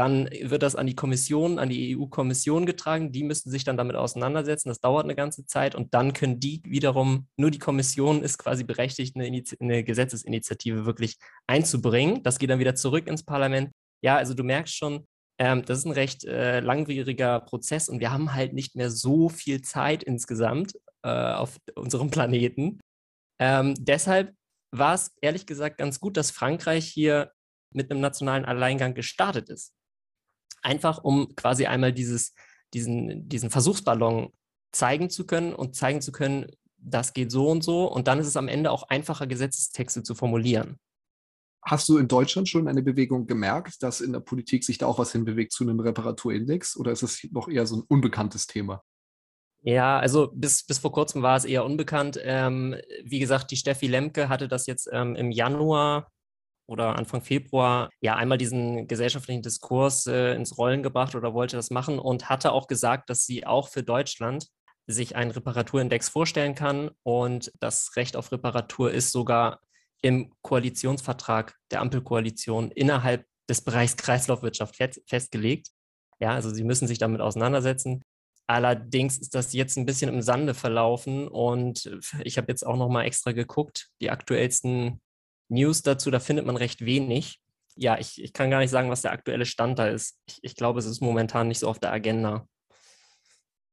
dann 0.00 0.30
wird 0.30 0.62
das 0.62 0.76
an 0.76 0.86
die 0.86 0.94
Kommission, 0.94 1.58
an 1.58 1.68
die 1.68 1.94
EU-Kommission 1.94 2.64
getragen. 2.64 3.12
Die 3.12 3.22
müssen 3.22 3.50
sich 3.50 3.64
dann 3.64 3.76
damit 3.76 3.96
auseinandersetzen. 3.96 4.70
Das 4.70 4.80
dauert 4.80 5.04
eine 5.04 5.14
ganze 5.14 5.44
Zeit 5.44 5.74
und 5.74 5.92
dann 5.92 6.14
können 6.14 6.40
die 6.40 6.62
wiederum, 6.64 7.28
nur 7.36 7.50
die 7.50 7.58
Kommission 7.58 8.22
ist 8.22 8.38
quasi 8.38 8.64
berechtigt, 8.64 9.14
eine, 9.14 9.44
eine 9.60 9.84
Gesetzesinitiative 9.84 10.86
wirklich 10.86 11.18
einzubringen. 11.46 12.22
Das 12.22 12.38
geht 12.38 12.48
dann 12.48 12.60
wieder 12.60 12.74
zurück 12.76 13.08
ins 13.08 13.24
Parlament. 13.24 13.72
Ja, 14.02 14.16
also 14.16 14.32
du 14.32 14.42
merkst 14.42 14.74
schon, 14.74 15.06
ähm, 15.38 15.66
das 15.66 15.80
ist 15.80 15.84
ein 15.84 15.92
recht 15.92 16.24
äh, 16.24 16.60
langwieriger 16.60 17.38
Prozess 17.40 17.90
und 17.90 18.00
wir 18.00 18.10
haben 18.10 18.32
halt 18.32 18.54
nicht 18.54 18.76
mehr 18.76 18.88
so 18.88 19.28
viel 19.28 19.60
Zeit 19.60 20.02
insgesamt 20.02 20.78
äh, 21.02 21.10
auf 21.10 21.58
unserem 21.74 22.10
Planeten. 22.10 22.80
Ähm, 23.38 23.74
deshalb 23.78 24.32
war 24.74 24.94
es 24.94 25.12
ehrlich 25.20 25.44
gesagt 25.44 25.76
ganz 25.76 26.00
gut, 26.00 26.16
dass 26.16 26.30
Frankreich 26.30 26.86
hier 26.86 27.32
mit 27.74 27.90
einem 27.90 28.00
nationalen 28.00 28.46
Alleingang 28.46 28.94
gestartet 28.94 29.50
ist 29.50 29.74
einfach 30.62 30.98
um 30.98 31.34
quasi 31.36 31.66
einmal 31.66 31.92
dieses, 31.92 32.34
diesen, 32.74 33.28
diesen 33.28 33.50
Versuchsballon 33.50 34.32
zeigen 34.72 35.10
zu 35.10 35.26
können 35.26 35.52
und 35.54 35.74
zeigen 35.74 36.00
zu 36.00 36.12
können, 36.12 36.46
das 36.76 37.12
geht 37.12 37.30
so 37.30 37.48
und 37.48 37.62
so. 37.62 37.86
Und 37.86 38.08
dann 38.08 38.18
ist 38.18 38.26
es 38.26 38.36
am 38.36 38.48
Ende 38.48 38.70
auch 38.70 38.84
einfacher, 38.84 39.26
Gesetzestexte 39.26 40.02
zu 40.02 40.14
formulieren. 40.14 40.78
Hast 41.62 41.88
du 41.88 41.98
in 41.98 42.08
Deutschland 42.08 42.48
schon 42.48 42.68
eine 42.68 42.82
Bewegung 42.82 43.26
gemerkt, 43.26 43.82
dass 43.82 44.00
in 44.00 44.12
der 44.12 44.20
Politik 44.20 44.64
sich 44.64 44.78
da 44.78 44.86
auch 44.86 44.98
was 44.98 45.12
hinbewegt 45.12 45.52
zu 45.52 45.64
einem 45.64 45.80
Reparaturindex? 45.80 46.76
Oder 46.76 46.92
ist 46.92 47.02
es 47.02 47.22
noch 47.32 47.48
eher 47.48 47.66
so 47.66 47.76
ein 47.76 47.82
unbekanntes 47.86 48.46
Thema? 48.46 48.82
Ja, 49.62 49.98
also 49.98 50.30
bis, 50.32 50.64
bis 50.64 50.78
vor 50.78 50.92
kurzem 50.92 51.20
war 51.20 51.36
es 51.36 51.44
eher 51.44 51.66
unbekannt. 51.66 52.18
Ähm, 52.22 52.76
wie 53.04 53.18
gesagt, 53.18 53.50
die 53.50 53.56
Steffi 53.56 53.88
Lemke 53.88 54.30
hatte 54.30 54.48
das 54.48 54.66
jetzt 54.66 54.88
ähm, 54.90 55.14
im 55.16 55.30
Januar 55.30 56.10
oder 56.70 56.96
Anfang 56.96 57.20
Februar 57.20 57.90
ja 58.00 58.14
einmal 58.16 58.38
diesen 58.38 58.86
gesellschaftlichen 58.86 59.42
Diskurs 59.42 60.06
äh, 60.06 60.34
ins 60.34 60.56
Rollen 60.56 60.82
gebracht 60.82 61.14
oder 61.14 61.34
wollte 61.34 61.56
das 61.56 61.70
machen 61.70 61.98
und 61.98 62.28
hatte 62.28 62.52
auch 62.52 62.68
gesagt, 62.68 63.10
dass 63.10 63.26
sie 63.26 63.44
auch 63.46 63.68
für 63.68 63.82
Deutschland 63.82 64.46
sich 64.86 65.16
einen 65.16 65.32
Reparaturindex 65.32 66.08
vorstellen 66.08 66.54
kann 66.54 66.90
und 67.02 67.52
das 67.60 67.96
Recht 67.96 68.16
auf 68.16 68.32
Reparatur 68.32 68.92
ist 68.92 69.12
sogar 69.12 69.60
im 70.00 70.32
Koalitionsvertrag 70.42 71.56
der 71.70 71.80
Ampelkoalition 71.80 72.70
innerhalb 72.70 73.26
des 73.48 73.60
Bereichs 73.60 73.96
Kreislaufwirtschaft 73.96 74.76
festgelegt. 75.06 75.68
Ja, 76.20 76.30
also 76.30 76.50
sie 76.50 76.64
müssen 76.64 76.86
sich 76.86 76.98
damit 76.98 77.20
auseinandersetzen. 77.20 78.02
Allerdings 78.46 79.18
ist 79.18 79.34
das 79.34 79.52
jetzt 79.52 79.76
ein 79.76 79.86
bisschen 79.86 80.12
im 80.12 80.22
Sande 80.22 80.54
verlaufen 80.54 81.28
und 81.28 81.90
ich 82.24 82.36
habe 82.36 82.50
jetzt 82.50 82.66
auch 82.66 82.76
noch 82.76 82.88
mal 82.88 83.04
extra 83.04 83.32
geguckt. 83.32 83.88
Die 84.00 84.10
aktuellsten 84.10 85.00
News 85.50 85.82
dazu, 85.82 86.10
da 86.10 86.20
findet 86.20 86.46
man 86.46 86.56
recht 86.56 86.84
wenig. 86.84 87.40
Ja, 87.76 87.98
ich, 87.98 88.22
ich 88.22 88.32
kann 88.32 88.50
gar 88.50 88.60
nicht 88.60 88.70
sagen, 88.70 88.90
was 88.90 89.02
der 89.02 89.12
aktuelle 89.12 89.46
Stand 89.46 89.78
da 89.78 89.86
ist. 89.86 90.18
Ich, 90.26 90.38
ich 90.42 90.54
glaube, 90.54 90.78
es 90.78 90.86
ist 90.86 91.00
momentan 91.00 91.48
nicht 91.48 91.60
so 91.60 91.68
auf 91.68 91.78
der 91.78 91.92
Agenda. 91.92 92.46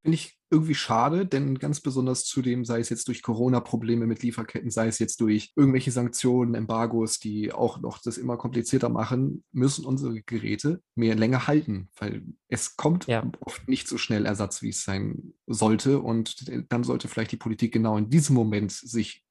Finde 0.02 0.16
ich 0.16 0.38
irgendwie 0.50 0.76
schade, 0.76 1.26
denn 1.26 1.60
ganz 1.60 1.82
besonders 1.82 2.24
zudem, 2.24 2.64
sei 2.64 2.80
es 2.80 2.90
jetzt 2.90 3.10
durch 3.10 3.22
Corona-Probleme 3.22 4.08
mit 4.08 4.24
Lieferketten, 4.24 4.72
sei 4.72 4.88
es 4.88 5.00
jetzt 5.00 5.20
durch 5.20 5.52
irgendwelche 5.58 5.92
Sanktionen, 5.92 6.56
Embargos, 6.56 7.20
die 7.20 7.52
auch 7.52 7.82
noch 7.82 8.00
das 8.00 8.18
immer 8.18 8.38
komplizierter 8.38 8.88
machen, 8.88 9.44
müssen 9.52 9.86
unsere 9.86 10.22
Geräte 10.22 10.82
mehr 10.96 11.16
länger 11.16 11.48
halten, 11.48 11.90
weil 11.98 12.24
es 12.48 12.78
kommt 12.78 13.08
ja. 13.08 13.30
oft 13.42 13.68
nicht 13.68 13.90
so 13.90 13.98
schnell 13.98 14.26
Ersatz, 14.26 14.62
wie 14.62 14.70
es 14.70 14.84
sein 14.84 15.34
sollte. 15.48 16.00
Und 16.00 16.46
dann 16.72 16.86
sollte 16.86 17.10
vielleicht 17.10 17.34
die 17.34 17.38
Politik 17.38 17.74
genau 17.74 17.98
in 17.98 18.10
diesem 18.10 18.36
Moment 18.36 18.72
sich 18.72 19.27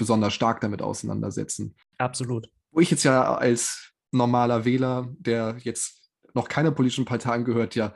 besonders 0.00 0.34
stark 0.34 0.60
damit 0.60 0.82
auseinandersetzen. 0.82 1.76
Absolut. 1.98 2.48
Wo 2.72 2.80
ich 2.80 2.90
jetzt 2.90 3.04
ja 3.04 3.34
als 3.36 3.92
normaler 4.10 4.64
Wähler, 4.64 5.14
der 5.18 5.56
jetzt 5.60 6.10
noch 6.34 6.48
keiner 6.48 6.70
politischen 6.72 7.04
Partei 7.04 7.30
angehört, 7.30 7.74
ja 7.74 7.92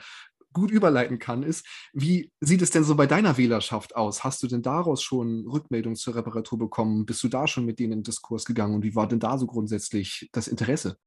gut 0.52 0.70
überleiten 0.70 1.18
kann, 1.18 1.42
ist, 1.42 1.66
wie 1.92 2.30
sieht 2.40 2.62
es 2.62 2.70
denn 2.70 2.84
so 2.84 2.94
bei 2.94 3.06
deiner 3.06 3.36
Wählerschaft 3.38 3.96
aus? 3.96 4.22
Hast 4.22 4.42
du 4.42 4.46
denn 4.46 4.62
daraus 4.62 5.02
schon 5.02 5.48
Rückmeldungen 5.48 5.96
zur 5.96 6.14
Reparatur 6.14 6.58
bekommen? 6.58 7.06
Bist 7.06 7.24
du 7.24 7.28
da 7.28 7.48
schon 7.48 7.64
mit 7.64 7.80
denen 7.80 7.92
in 7.92 7.98
den 8.00 8.04
Diskurs 8.04 8.44
gegangen 8.44 8.74
und 8.74 8.84
wie 8.84 8.94
war 8.94 9.08
denn 9.08 9.18
da 9.18 9.38
so 9.38 9.46
grundsätzlich 9.46 10.28
das 10.32 10.46
Interesse? 10.46 10.98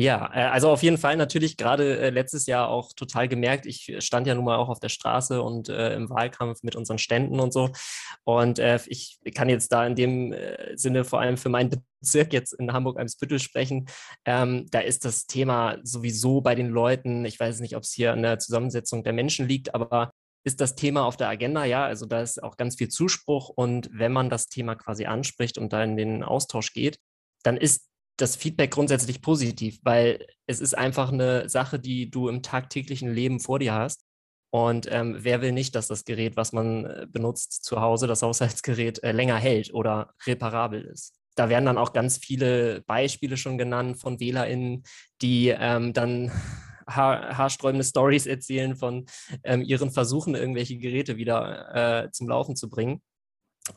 Ja, 0.00 0.30
äh, 0.32 0.42
also 0.42 0.70
auf 0.70 0.84
jeden 0.84 0.96
Fall 0.96 1.16
natürlich 1.16 1.56
gerade 1.56 1.98
äh, 1.98 2.10
letztes 2.10 2.46
Jahr 2.46 2.68
auch 2.68 2.92
total 2.92 3.26
gemerkt. 3.26 3.66
Ich 3.66 3.96
stand 3.98 4.28
ja 4.28 4.36
nun 4.36 4.44
mal 4.44 4.54
auch 4.54 4.68
auf 4.68 4.78
der 4.78 4.90
Straße 4.90 5.42
und 5.42 5.68
äh, 5.68 5.92
im 5.96 6.08
Wahlkampf 6.08 6.62
mit 6.62 6.76
unseren 6.76 6.98
Ständen 6.98 7.40
und 7.40 7.52
so. 7.52 7.70
Und 8.22 8.60
äh, 8.60 8.78
ich 8.86 9.18
kann 9.34 9.48
jetzt 9.48 9.72
da 9.72 9.84
in 9.84 9.96
dem 9.96 10.32
äh, 10.32 10.76
Sinne 10.76 11.04
vor 11.04 11.20
allem 11.20 11.36
für 11.36 11.48
meinen 11.48 11.82
Bezirk 12.00 12.32
jetzt 12.32 12.52
in 12.52 12.72
Hamburg-Eimsbüttel 12.72 13.40
sprechen. 13.40 13.88
Ähm, 14.24 14.66
da 14.70 14.78
ist 14.78 15.04
das 15.04 15.26
Thema 15.26 15.78
sowieso 15.82 16.42
bei 16.42 16.54
den 16.54 16.68
Leuten, 16.68 17.24
ich 17.24 17.40
weiß 17.40 17.58
nicht, 17.58 17.74
ob 17.74 17.82
es 17.82 17.90
hier 17.90 18.12
an 18.12 18.22
der 18.22 18.38
Zusammensetzung 18.38 19.02
der 19.02 19.14
Menschen 19.14 19.48
liegt, 19.48 19.74
aber 19.74 20.12
ist 20.44 20.60
das 20.60 20.76
Thema 20.76 21.06
auf 21.06 21.16
der 21.16 21.28
Agenda, 21.28 21.64
ja, 21.64 21.84
also 21.84 22.06
da 22.06 22.22
ist 22.22 22.40
auch 22.40 22.56
ganz 22.56 22.76
viel 22.76 22.88
Zuspruch 22.88 23.48
und 23.48 23.90
wenn 23.92 24.12
man 24.12 24.30
das 24.30 24.46
Thema 24.46 24.76
quasi 24.76 25.06
anspricht 25.06 25.58
und 25.58 25.72
da 25.72 25.82
in 25.82 25.96
den 25.96 26.22
Austausch 26.22 26.72
geht, 26.72 27.00
dann 27.42 27.56
ist 27.56 27.88
das 28.18 28.36
Feedback 28.36 28.72
grundsätzlich 28.72 29.22
positiv, 29.22 29.78
weil 29.82 30.26
es 30.46 30.60
ist 30.60 30.76
einfach 30.76 31.12
eine 31.12 31.48
Sache, 31.48 31.78
die 31.78 32.10
du 32.10 32.28
im 32.28 32.42
tagtäglichen 32.42 33.12
Leben 33.12 33.40
vor 33.40 33.58
dir 33.58 33.72
hast. 33.72 34.04
Und 34.50 34.88
ähm, 34.90 35.16
wer 35.20 35.40
will 35.40 35.52
nicht, 35.52 35.74
dass 35.74 35.88
das 35.88 36.04
Gerät, 36.04 36.36
was 36.36 36.52
man 36.52 36.84
äh, 36.84 37.06
benutzt 37.08 37.64
zu 37.64 37.80
Hause, 37.80 38.06
das 38.06 38.22
Haushaltsgerät, 38.22 39.02
äh, 39.02 39.12
länger 39.12 39.36
hält 39.36 39.72
oder 39.72 40.14
reparabel 40.26 40.82
ist? 40.82 41.14
Da 41.36 41.48
werden 41.48 41.66
dann 41.66 41.78
auch 41.78 41.92
ganz 41.92 42.18
viele 42.18 42.82
Beispiele 42.86 43.36
schon 43.36 43.58
genannt 43.58 44.00
von 44.00 44.18
WählerInnen, 44.18 44.82
die 45.22 45.48
ähm, 45.48 45.92
dann 45.92 46.32
haar 46.88 47.36
haarsträubende 47.36 47.84
Stories 47.84 48.26
erzählen 48.26 48.74
von 48.74 49.04
ähm, 49.44 49.62
ihren 49.62 49.90
Versuchen, 49.90 50.34
irgendwelche 50.34 50.78
Geräte 50.78 51.18
wieder 51.18 52.06
äh, 52.06 52.10
zum 52.10 52.28
Laufen 52.28 52.56
zu 52.56 52.70
bringen. 52.70 53.02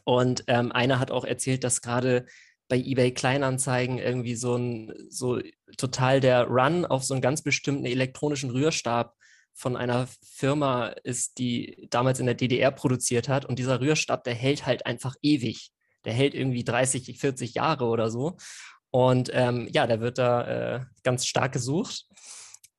Und 0.06 0.46
ähm, 0.48 0.72
einer 0.72 1.00
hat 1.00 1.12
auch 1.12 1.26
erzählt, 1.26 1.66
dass 1.66 1.82
gerade 1.82 2.26
bei 2.72 2.78
eBay 2.78 3.14
Kleinanzeigen 3.14 3.98
irgendwie 3.98 4.36
so 4.36 4.56
ein 4.56 4.94
so 5.10 5.42
total 5.76 6.22
der 6.22 6.46
Run 6.48 6.86
auf 6.86 7.04
so 7.04 7.14
einen 7.14 7.22
ganz 7.22 7.42
bestimmten 7.42 7.86
elektronischen 7.86 8.50
Rührstab 8.50 9.14
von 9.54 9.76
einer 9.76 10.08
Firma 10.24 10.88
ist, 11.04 11.38
die 11.38 11.90
damals 11.90 12.22
in 12.22 12.28
der 12.28 12.36
DDR 12.36 12.72
produziert 12.72 13.28
hat. 13.28 13.44
Und 13.44 13.60
dieser 13.60 13.82
Rührstab, 13.82 14.24
der 14.24 14.36
hält 14.36 14.66
halt 14.66 14.86
einfach 14.86 15.16
ewig. 15.22 15.74
Der 16.06 16.14
hält 16.14 16.34
irgendwie 16.34 16.64
30, 16.64 17.20
40 17.20 17.56
Jahre 17.56 17.84
oder 17.88 18.10
so. 18.10 18.38
Und 18.90 19.30
ähm, 19.34 19.68
ja, 19.70 19.86
der 19.86 20.00
wird 20.00 20.18
da 20.18 20.78
äh, 20.78 20.80
ganz 21.04 21.26
stark 21.26 21.52
gesucht. 21.52 22.06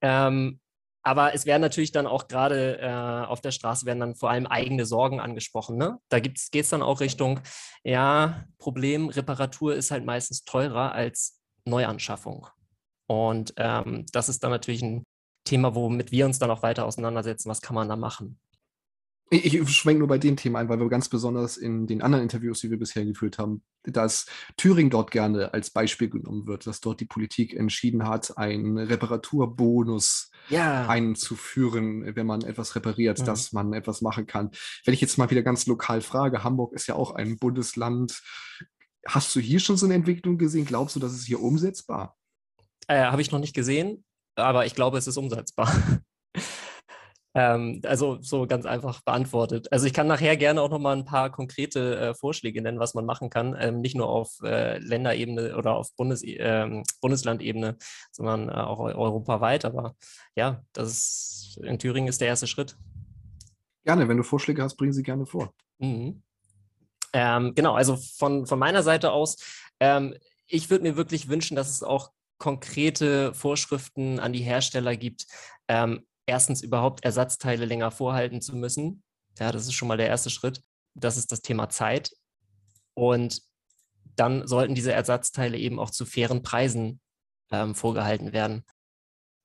Ähm, 0.01 0.59
aber 1.03 1.35
es 1.35 1.47
werden 1.47 1.63
natürlich 1.63 1.93
dann 1.93 2.07
auch 2.07 2.29
gerade 2.29 2.79
äh, 2.79 3.27
auf 3.27 3.41
der 3.41 3.51
Straße 3.51 3.87
werden 3.87 4.01
dann 4.01 4.15
vor 4.15 4.31
allem 4.31 4.47
eigene 4.47 4.87
Sorgen 4.87 5.21
angesprochen. 5.21 5.77
Ne? 5.77 5.99
Da 6.09 6.21
geht 6.21 6.39
es 6.53 6.69
dann 6.69 6.83
auch 6.83 7.01
Richtung, 7.01 7.41
ja, 7.83 8.45
Problem, 8.59 9.09
Reparatur 9.09 9.75
ist 9.75 9.91
halt 9.91 10.05
meistens 10.05 10.45
teurer 10.45 10.93
als 10.93 11.41
Neuanschaffung. 11.65 12.47
Und 13.07 13.53
ähm, 13.57 14.07
das 14.13 14.29
ist 14.29 14.45
dann 14.45 14.53
natürlich 14.53 14.83
ein 14.83 15.05
Thema, 15.45 15.75
womit 15.75 16.13
wir 16.13 16.25
uns 16.25 16.39
dann 16.39 16.51
auch 16.51 16.63
weiter 16.63 16.87
auseinandersetzen. 16.87 17.51
Was 17.51 17.61
kann 17.61 17.75
man 17.75 17.89
da 17.89 17.97
machen? 17.97 18.39
Ich, 19.33 19.55
ich 19.55 19.69
schwenke 19.71 20.01
nur 20.01 20.09
bei 20.09 20.19
dem 20.19 20.37
Thema 20.37 20.59
ein, 20.59 20.69
weil 20.69 20.79
wir 20.79 20.91
ganz 20.91 21.09
besonders 21.09 21.57
in 21.57 21.87
den 21.87 22.03
anderen 22.03 22.23
Interviews, 22.23 22.61
die 22.61 22.71
wir 22.71 22.79
bisher 22.79 23.03
geführt 23.07 23.39
haben, 23.39 23.63
dass 23.83 24.27
Thüringen 24.59 24.91
dort 24.91 25.11
gerne 25.11 25.55
als 25.55 25.71
Beispiel 25.71 26.11
genommen 26.11 26.47
wird, 26.47 26.67
dass 26.67 26.83
dort 26.83 27.01
die 27.01 27.07
Politik 27.07 27.55
entschieden 27.55 28.07
hat, 28.07 28.37
einen 28.37 28.77
Reparaturbonus 28.77 30.31
ja. 30.51 30.87
einzuführen, 30.87 32.15
wenn 32.15 32.27
man 32.27 32.43
etwas 32.43 32.77
repariert, 32.77 33.21
mhm. 33.21 33.25
dass 33.25 33.53
man 33.53 33.73
etwas 33.73 34.03
machen 34.03 34.27
kann. 34.27 34.51
Wenn 34.85 34.93
ich 34.93 35.01
jetzt 35.01 35.17
mal 35.17 35.31
wieder 35.31 35.43
ganz 35.43 35.65
lokal 35.65 36.03
frage, 36.03 36.45
Hamburg 36.45 36.75
ist 36.75 36.87
ja 36.87 36.95
auch 36.95 37.13
ein 37.13 37.39
Bundesland. 37.39 38.23
Hast 39.09 39.35
du 39.35 39.41
hier 39.41 39.61
schon 39.61 39.79
so 39.79 39.87
eine 39.87 39.95
Entwicklung 39.95 40.37
gesehen? 40.37 40.67
Glaubst 40.67 40.95
du, 40.95 41.01
das 41.01 41.15
ist 41.15 41.25
hier 41.25 41.41
umsetzbar? 41.41 42.19
Äh, 42.87 43.05
Habe 43.05 43.23
ich 43.23 43.31
noch 43.31 43.39
nicht 43.39 43.55
gesehen, 43.55 44.05
aber 44.35 44.67
ich 44.67 44.75
glaube, 44.75 44.99
es 44.99 45.07
ist 45.07 45.17
umsetzbar. 45.17 45.73
Ähm, 47.35 47.81
also 47.85 48.19
so 48.21 48.47
ganz 48.47 48.67
einfach 48.67 49.01
beantwortet. 49.03 49.73
Also 49.73 49.87
ich 49.87 49.95
kann 49.95 50.07
nachher 50.07 50.37
gerne 50.37 50.61
auch 50.61 50.69
nochmal 50.69 50.97
ein 50.97 51.07
paar 51.07 51.31
konkrete 51.31 51.99
äh, 51.99 52.15
Vorschläge 52.15 52.61
nennen, 52.61 52.79
was 52.79 52.95
man 52.95 53.07
machen 53.07 53.31
kann. 53.31 53.57
Ähm, 53.59 53.81
nicht 53.81 53.97
nur 53.97 54.09
auf 54.09 54.39
äh, 54.43 54.79
Länderebene 54.79 55.57
oder 55.57 55.75
auf 55.75 55.95
Bundes, 55.97 56.23
äh, 56.23 56.83
Bundeslandebene, 57.01 57.79
sondern 58.11 58.49
äh, 58.49 58.53
auch 58.53 58.81
europaweit. 58.81 59.65
Aber 59.65 59.97
ja, 60.37 60.63
das 60.73 60.89
ist, 60.89 61.61
in 61.63 61.79
Thüringen 61.79 62.09
ist 62.09 62.21
der 62.21 62.29
erste 62.29 62.47
Schritt. 62.47 62.77
Gerne, 63.85 64.09
wenn 64.09 64.19
du 64.19 64.23
Vorschläge 64.23 64.63
hast, 64.63 64.77
bring 64.77 64.93
sie 64.93 65.03
gerne 65.03 65.25
vor. 65.25 65.55
Mhm. 65.79 66.23
Ähm, 67.15 67.55
genau, 67.55 67.75
also 67.75 67.97
von, 67.97 68.47
von 68.47 68.59
meiner 68.59 68.83
Seite 68.83 69.13
aus, 69.13 69.37
ähm, 69.81 70.15
ich 70.47 70.71
würde 70.71 70.85
mir 70.85 70.97
wirklich 70.97 71.29
wünschen, 71.29 71.57
dass 71.57 71.71
es 71.71 71.83
auch 71.83 72.11
konkrete 72.39 73.33
Vorschriften 73.35 74.19
an 74.19 74.33
die 74.33 74.43
Hersteller 74.43 74.97
gibt, 74.97 75.27
ähm, 75.69 76.05
erstens 76.27 76.63
überhaupt 76.63 77.05
Ersatzteile 77.05 77.65
länger 77.65 77.91
vorhalten 77.91 78.41
zu 78.41 78.57
müssen. 78.57 79.03
Ja, 79.39 79.53
das 79.53 79.65
ist 79.65 79.75
schon 79.75 79.89
mal 79.89 79.97
der 79.97 80.09
erste 80.09 80.31
Schritt. 80.31 80.63
Das 80.95 81.17
ist 81.17 81.33
das 81.33 81.41
Thema 81.41 81.69
Zeit. 81.69 82.13
Und 82.95 83.43
dann 84.17 84.47
sollten 84.47 84.75
diese 84.75 84.93
Ersatzteile 84.93 85.59
eben 85.59 85.79
auch 85.79 85.91
zu 85.91 86.05
fairen 86.05 86.43
Preisen 86.43 87.01
ähm, 87.51 87.75
vorgehalten 87.75 88.33
werden. 88.33 88.65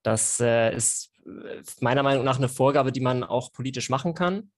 Das 0.03 0.39
äh, 0.39 0.75
ist 0.75 1.12
äh, 1.25 1.62
meiner 1.79 2.03
Meinung 2.03 2.25
nach 2.25 2.38
eine 2.38 2.50
Vorgabe, 2.50 2.91
die 2.91 3.01
man 3.01 3.24
auch 3.24 3.51
politisch 3.53 3.89
machen 3.89 4.13
kann. 4.13 4.51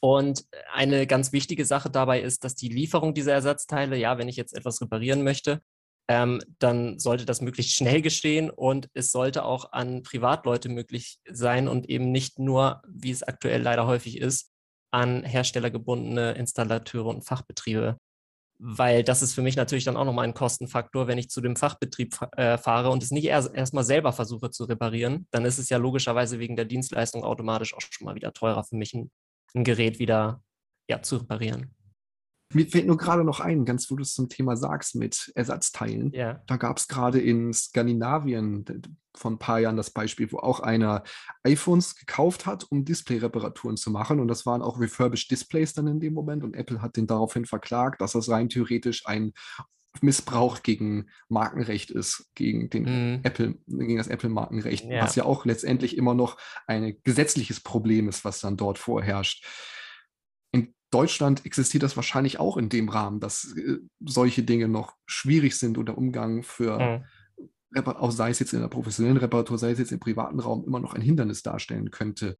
Und 0.00 0.46
eine 0.72 1.06
ganz 1.06 1.32
wichtige 1.32 1.66
Sache 1.66 1.90
dabei 1.90 2.22
ist, 2.22 2.44
dass 2.44 2.54
die 2.54 2.68
Lieferung 2.68 3.12
dieser 3.12 3.32
Ersatzteile, 3.32 3.96
ja, 3.96 4.16
wenn 4.16 4.28
ich 4.28 4.36
jetzt 4.36 4.54
etwas 4.54 4.80
reparieren 4.80 5.22
möchte, 5.22 5.62
ähm, 6.10 6.40
dann 6.58 6.98
sollte 6.98 7.24
das 7.24 7.40
möglichst 7.40 7.76
schnell 7.76 8.02
geschehen 8.02 8.50
und 8.50 8.88
es 8.94 9.12
sollte 9.12 9.44
auch 9.44 9.70
an 9.70 10.02
Privatleute 10.02 10.68
möglich 10.68 11.20
sein 11.30 11.68
und 11.68 11.88
eben 11.88 12.10
nicht 12.10 12.40
nur, 12.40 12.82
wie 12.88 13.12
es 13.12 13.22
aktuell 13.22 13.62
leider 13.62 13.86
häufig 13.86 14.18
ist, 14.18 14.50
an 14.90 15.22
herstellergebundene 15.22 16.32
Installateure 16.32 17.06
und 17.06 17.22
Fachbetriebe. 17.22 17.96
Weil 18.58 19.04
das 19.04 19.22
ist 19.22 19.34
für 19.34 19.42
mich 19.42 19.54
natürlich 19.54 19.84
dann 19.84 19.96
auch 19.96 20.04
nochmal 20.04 20.24
ein 20.24 20.34
Kostenfaktor, 20.34 21.06
wenn 21.06 21.16
ich 21.16 21.30
zu 21.30 21.40
dem 21.40 21.54
Fachbetrieb 21.54 22.18
äh, 22.36 22.58
fahre 22.58 22.90
und 22.90 23.04
es 23.04 23.12
nicht 23.12 23.26
erst 23.26 23.54
erstmal 23.54 23.84
selber 23.84 24.12
versuche 24.12 24.50
zu 24.50 24.64
reparieren, 24.64 25.28
dann 25.30 25.44
ist 25.44 25.58
es 25.58 25.68
ja 25.68 25.78
logischerweise 25.78 26.40
wegen 26.40 26.56
der 26.56 26.64
Dienstleistung 26.64 27.22
automatisch 27.22 27.72
auch 27.72 27.80
schon 27.80 28.06
mal 28.06 28.16
wieder 28.16 28.32
teurer 28.32 28.64
für 28.64 28.74
mich, 28.74 28.94
ein, 28.94 29.12
ein 29.54 29.62
Gerät 29.62 30.00
wieder 30.00 30.42
ja, 30.90 31.00
zu 31.02 31.18
reparieren. 31.18 31.72
Mir 32.52 32.66
fällt 32.66 32.86
nur 32.86 32.96
gerade 32.96 33.22
noch 33.22 33.40
ein, 33.40 33.64
ganz 33.64 33.90
wo 33.90 33.96
du 33.96 34.02
es 34.02 34.14
zum 34.14 34.28
Thema 34.28 34.56
sagst 34.56 34.96
mit 34.96 35.30
Ersatzteilen. 35.36 36.12
Ja. 36.12 36.42
Da 36.46 36.56
gab 36.56 36.78
es 36.78 36.88
gerade 36.88 37.20
in 37.20 37.52
Skandinavien 37.52 38.64
vor 39.14 39.30
ein 39.30 39.38
paar 39.38 39.60
Jahren 39.60 39.76
das 39.76 39.90
Beispiel, 39.90 40.30
wo 40.32 40.38
auch 40.38 40.60
einer 40.60 41.04
iPhones 41.44 41.94
gekauft 41.94 42.46
hat, 42.46 42.66
um 42.70 42.84
Display-Reparaturen 42.84 43.76
zu 43.76 43.90
machen. 43.90 44.18
Und 44.18 44.28
das 44.28 44.46
waren 44.46 44.62
auch 44.62 44.80
refurbished 44.80 45.30
Displays 45.30 45.74
dann 45.74 45.86
in 45.86 46.00
dem 46.00 46.14
Moment. 46.14 46.42
Und 46.42 46.56
Apple 46.56 46.82
hat 46.82 46.96
den 46.96 47.06
daraufhin 47.06 47.44
verklagt, 47.44 48.00
dass 48.00 48.12
das 48.12 48.28
rein 48.28 48.48
theoretisch 48.48 49.06
ein 49.06 49.32
Missbrauch 50.00 50.62
gegen 50.62 51.08
Markenrecht 51.28 51.90
ist, 51.90 52.30
gegen 52.34 52.70
den 52.70 52.82
mhm. 52.84 53.20
Apple, 53.22 53.58
gegen 53.66 53.96
das 53.96 54.08
Apple-Markenrecht, 54.08 54.84
ja. 54.84 55.02
was 55.02 55.16
ja 55.16 55.24
auch 55.24 55.44
letztendlich 55.44 55.96
immer 55.96 56.14
noch 56.14 56.36
ein 56.66 56.96
gesetzliches 57.02 57.60
Problem 57.60 58.08
ist, 58.08 58.24
was 58.24 58.40
dann 58.40 58.56
dort 58.56 58.78
vorherrscht. 58.78 59.44
Deutschland 60.90 61.46
existiert 61.46 61.82
das 61.82 61.96
wahrscheinlich 61.96 62.40
auch 62.40 62.56
in 62.56 62.68
dem 62.68 62.88
Rahmen, 62.88 63.20
dass 63.20 63.54
äh, 63.56 63.78
solche 64.00 64.42
Dinge 64.42 64.68
noch 64.68 64.96
schwierig 65.06 65.56
sind 65.56 65.78
und 65.78 65.86
der 65.86 65.96
Umgang 65.96 66.42
für, 66.42 67.04
mhm. 67.72 67.86
auch 67.86 68.10
sei 68.10 68.30
es 68.30 68.40
jetzt 68.40 68.52
in 68.52 68.60
der 68.60 68.68
professionellen 68.68 69.18
Reparatur, 69.18 69.58
sei 69.58 69.70
es 69.70 69.78
jetzt 69.78 69.92
im 69.92 70.00
privaten 70.00 70.40
Raum, 70.40 70.64
immer 70.64 70.80
noch 70.80 70.94
ein 70.94 71.02
Hindernis 71.02 71.42
darstellen 71.42 71.90
könnte. 71.90 72.38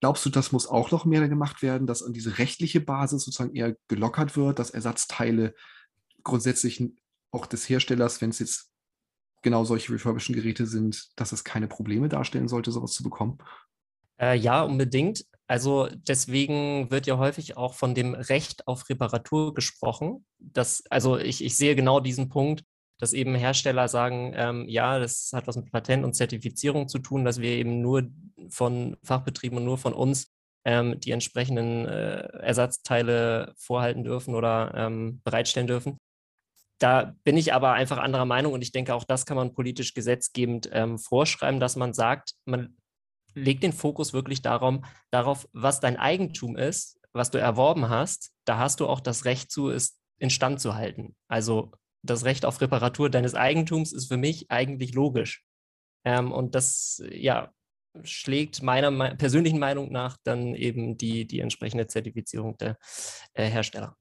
Glaubst 0.00 0.26
du, 0.26 0.30
das 0.30 0.50
muss 0.50 0.66
auch 0.66 0.90
noch 0.90 1.04
mehr 1.04 1.28
gemacht 1.28 1.62
werden, 1.62 1.86
dass 1.86 2.02
an 2.02 2.12
diese 2.12 2.38
rechtliche 2.38 2.80
Basis 2.80 3.24
sozusagen 3.24 3.54
eher 3.54 3.76
gelockert 3.86 4.36
wird, 4.36 4.58
dass 4.58 4.70
Ersatzteile 4.70 5.54
grundsätzlich 6.24 6.82
auch 7.30 7.46
des 7.46 7.68
Herstellers, 7.68 8.20
wenn 8.20 8.30
es 8.30 8.38
jetzt 8.38 8.72
genau 9.42 9.64
solche 9.64 9.92
refurbischen 9.92 10.34
Geräte 10.34 10.66
sind, 10.66 11.10
dass 11.16 11.32
es 11.32 11.44
keine 11.44 11.68
Probleme 11.68 12.08
darstellen 12.08 12.48
sollte, 12.48 12.72
sowas 12.72 12.92
zu 12.92 13.02
bekommen? 13.02 13.38
Äh, 14.18 14.36
ja, 14.36 14.62
unbedingt. 14.62 15.24
Also 15.52 15.86
deswegen 15.92 16.90
wird 16.90 17.06
ja 17.06 17.18
häufig 17.18 17.58
auch 17.58 17.74
von 17.74 17.94
dem 17.94 18.14
Recht 18.14 18.66
auf 18.66 18.88
Reparatur 18.88 19.52
gesprochen. 19.52 20.24
Das, 20.38 20.82
also 20.88 21.18
ich, 21.18 21.44
ich 21.44 21.58
sehe 21.58 21.76
genau 21.76 22.00
diesen 22.00 22.30
Punkt, 22.30 22.64
dass 22.98 23.12
eben 23.12 23.34
Hersteller 23.34 23.86
sagen, 23.88 24.32
ähm, 24.34 24.64
ja, 24.66 24.98
das 24.98 25.30
hat 25.34 25.46
was 25.46 25.56
mit 25.56 25.70
Patent 25.70 26.06
und 26.06 26.14
Zertifizierung 26.14 26.88
zu 26.88 27.00
tun, 27.00 27.26
dass 27.26 27.42
wir 27.42 27.50
eben 27.50 27.82
nur 27.82 28.08
von 28.48 28.96
Fachbetrieben 29.04 29.58
und 29.58 29.66
nur 29.66 29.76
von 29.76 29.92
uns 29.92 30.32
ähm, 30.64 30.98
die 30.98 31.10
entsprechenden 31.10 31.84
äh, 31.84 32.28
Ersatzteile 32.38 33.52
vorhalten 33.58 34.04
dürfen 34.04 34.34
oder 34.34 34.72
ähm, 34.74 35.20
bereitstellen 35.22 35.66
dürfen. 35.66 35.98
Da 36.78 37.14
bin 37.24 37.36
ich 37.36 37.52
aber 37.52 37.74
einfach 37.74 37.98
anderer 37.98 38.24
Meinung 38.24 38.54
und 38.54 38.62
ich 38.62 38.72
denke, 38.72 38.94
auch 38.94 39.04
das 39.04 39.26
kann 39.26 39.36
man 39.36 39.52
politisch 39.52 39.92
gesetzgebend 39.92 40.70
ähm, 40.72 40.98
vorschreiben, 40.98 41.60
dass 41.60 41.76
man 41.76 41.92
sagt, 41.92 42.32
man 42.46 42.74
legt 43.34 43.62
den 43.62 43.72
Fokus 43.72 44.12
wirklich 44.12 44.42
darum, 44.42 44.84
darauf, 45.10 45.48
was 45.52 45.80
dein 45.80 45.96
Eigentum 45.96 46.56
ist, 46.56 47.00
was 47.12 47.30
du 47.30 47.38
erworben 47.38 47.88
hast. 47.88 48.32
Da 48.44 48.58
hast 48.58 48.80
du 48.80 48.86
auch 48.86 49.00
das 49.00 49.24
Recht 49.24 49.50
zu, 49.50 49.70
es 49.70 49.98
instand 50.18 50.60
zu 50.60 50.74
halten. 50.74 51.16
Also 51.28 51.72
das 52.02 52.24
Recht 52.24 52.44
auf 52.44 52.60
Reparatur 52.60 53.10
deines 53.10 53.34
Eigentums 53.34 53.92
ist 53.92 54.08
für 54.08 54.16
mich 54.16 54.50
eigentlich 54.50 54.94
logisch. 54.94 55.44
Ähm, 56.04 56.32
und 56.32 56.54
das, 56.54 57.02
ja, 57.10 57.52
schlägt 58.02 58.62
meiner 58.62 58.90
me 58.90 59.14
persönlichen 59.16 59.58
Meinung 59.58 59.92
nach 59.92 60.16
dann 60.24 60.54
eben 60.54 60.96
die, 60.96 61.26
die 61.26 61.40
entsprechende 61.40 61.86
Zertifizierung 61.86 62.56
der 62.56 62.78
äh, 63.34 63.48
Hersteller. 63.48 63.96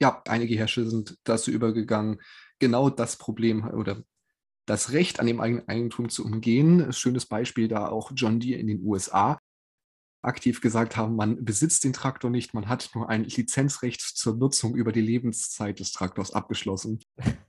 Ja, 0.00 0.22
einige 0.28 0.54
Hersteller 0.54 0.90
sind 0.90 1.18
dazu 1.24 1.50
übergegangen, 1.50 2.20
genau 2.58 2.90
das 2.90 3.16
Problem 3.16 3.64
oder 3.64 4.04
das 4.66 4.92
Recht 4.92 5.20
an 5.20 5.26
dem 5.26 5.40
eigenen 5.40 5.68
Eigentum 5.68 6.08
zu 6.08 6.24
umgehen. 6.24 6.92
Schönes 6.92 7.26
Beispiel 7.26 7.68
da 7.68 7.88
auch 7.88 8.12
John 8.14 8.40
Deere 8.40 8.60
in 8.60 8.66
den 8.66 8.84
USA 8.84 9.38
aktiv 10.24 10.60
gesagt 10.60 10.96
haben, 10.96 11.16
man 11.16 11.44
besitzt 11.44 11.84
den 11.84 11.92
Traktor 11.92 12.30
nicht, 12.30 12.54
man 12.54 12.68
hat 12.68 12.90
nur 12.94 13.08
ein 13.08 13.24
Lizenzrecht 13.24 14.00
zur 14.00 14.36
Nutzung 14.36 14.74
über 14.74 14.92
die 14.92 15.00
Lebenszeit 15.00 15.80
des 15.80 15.92
Traktors 15.92 16.32
abgeschlossen. 16.32 17.00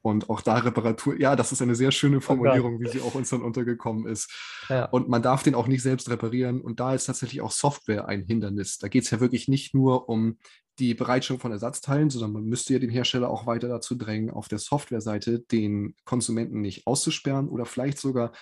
Und 0.02 0.30
auch 0.30 0.42
da 0.42 0.58
Reparatur, 0.58 1.20
ja, 1.20 1.36
das 1.36 1.52
ist 1.52 1.62
eine 1.62 1.76
sehr 1.76 1.92
schöne 1.92 2.18
oh 2.18 2.22
Formulierung, 2.22 2.80
wie 2.80 2.90
sie 2.90 3.02
auch 3.02 3.16
uns 3.16 3.30
dann 3.30 3.42
untergekommen 3.42 4.08
ist. 4.08 4.32
Ja. 4.70 4.86
Und 4.86 5.10
man 5.10 5.22
darf 5.22 5.44
den 5.44 5.56
auch 5.56 5.68
nicht 5.68 5.82
selbst 5.82 6.10
reparieren. 6.10 6.62
Und 6.62 6.80
da 6.80 6.94
ist 6.94 7.06
tatsächlich 7.06 7.42
auch 7.42 7.52
Software 7.52 8.08
ein 8.08 8.24
Hindernis. 8.24 8.78
Da 8.78 8.88
geht 8.88 9.04
es 9.04 9.12
ja 9.12 9.20
wirklich 9.20 9.48
nicht 9.48 9.74
nur 9.74 10.10
um 10.10 10.38
die 10.80 10.94
Bereitstellung 10.94 11.40
von 11.40 11.52
Ersatzteilen, 11.52 12.10
sondern 12.10 12.34
man 12.34 12.44
müsste 12.44 12.74
ja 12.74 12.80
den 12.80 12.90
Hersteller 12.90 13.30
auch 13.30 13.46
weiter 13.46 13.68
dazu 13.68 13.96
drängen, 13.96 14.30
auf 14.30 14.48
der 14.48 14.60
Softwareseite 14.60 15.40
den 15.40 15.96
Konsumenten 16.04 16.62
nicht 16.62 16.86
auszusperren 16.86 17.48
oder 17.48 17.66
vielleicht 17.66 17.98
sogar, 17.98 18.34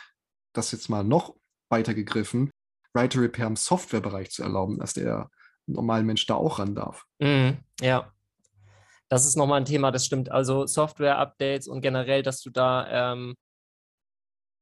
das 0.53 0.71
jetzt 0.71 0.89
mal 0.89 1.03
noch 1.03 1.35
weiter 1.69 1.93
gegriffen, 1.93 2.49
Writer 2.93 3.21
Repair 3.21 3.47
im 3.47 3.55
Softwarebereich 3.55 4.31
zu 4.31 4.43
erlauben, 4.43 4.79
dass 4.79 4.93
der 4.93 5.29
normale 5.65 6.03
Mensch 6.03 6.25
da 6.25 6.35
auch 6.35 6.59
ran 6.59 6.75
darf. 6.75 7.05
Mm, 7.19 7.51
ja. 7.81 8.11
Das 9.09 9.25
ist 9.25 9.35
nochmal 9.35 9.61
ein 9.61 9.65
Thema, 9.65 9.91
das 9.91 10.05
stimmt. 10.05 10.31
Also 10.31 10.65
Software-Updates 10.65 11.67
und 11.67 11.81
generell, 11.81 12.23
dass 12.23 12.41
du 12.41 12.49
da 12.49 13.13
ähm, 13.13 13.35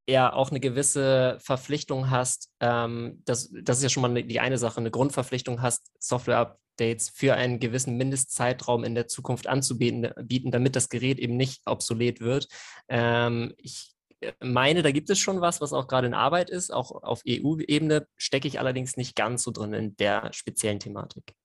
ja 0.10 0.34
auch 0.34 0.50
eine 0.50 0.60
gewisse 0.60 1.38
Verpflichtung 1.40 2.10
hast, 2.10 2.52
ähm, 2.60 3.22
das, 3.26 3.52
das 3.62 3.78
ist 3.78 3.84
ja 3.84 3.90
schon 3.90 4.02
mal 4.02 4.24
die 4.24 4.40
eine 4.40 4.58
Sache, 4.58 4.80
eine 4.80 4.92
Grundverpflichtung 4.92 5.62
hast, 5.62 5.92
Software-Updates 6.00 7.10
für 7.10 7.36
einen 7.36 7.60
gewissen 7.60 7.98
Mindestzeitraum 7.98 8.84
in 8.84 8.96
der 8.96 9.08
Zukunft 9.08 9.48
anzubieten, 9.48 10.12
bieten, 10.24 10.52
damit 10.52 10.76
das 10.76 10.90
Gerät 10.90 11.20
eben 11.20 11.38
nicht 11.38 11.62
obsolet 11.66 12.20
wird. 12.20 12.48
Ähm, 12.90 13.54
ich 13.58 13.94
meine, 14.42 14.84
da 14.84 14.92
gibt 14.92 15.10
es 15.10 15.20
schon 15.20 15.42
was, 15.42 15.62
was 15.62 15.74
auch 15.74 15.88
gerade 15.88 16.08
in 16.08 16.14
Arbeit 16.14 16.50
ist. 16.50 16.72
Auch 16.72 16.92
auf 17.04 17.22
EU-Ebene 17.28 18.08
stecke 18.18 18.48
ich 18.48 18.60
allerdings 18.60 18.98
nicht 18.98 19.16
ganz 19.16 19.44
so 19.44 19.52
drin 19.52 19.74
in 19.74 19.96
der 19.98 20.32
speziellen 20.34 20.80
Thematik. 20.80 21.36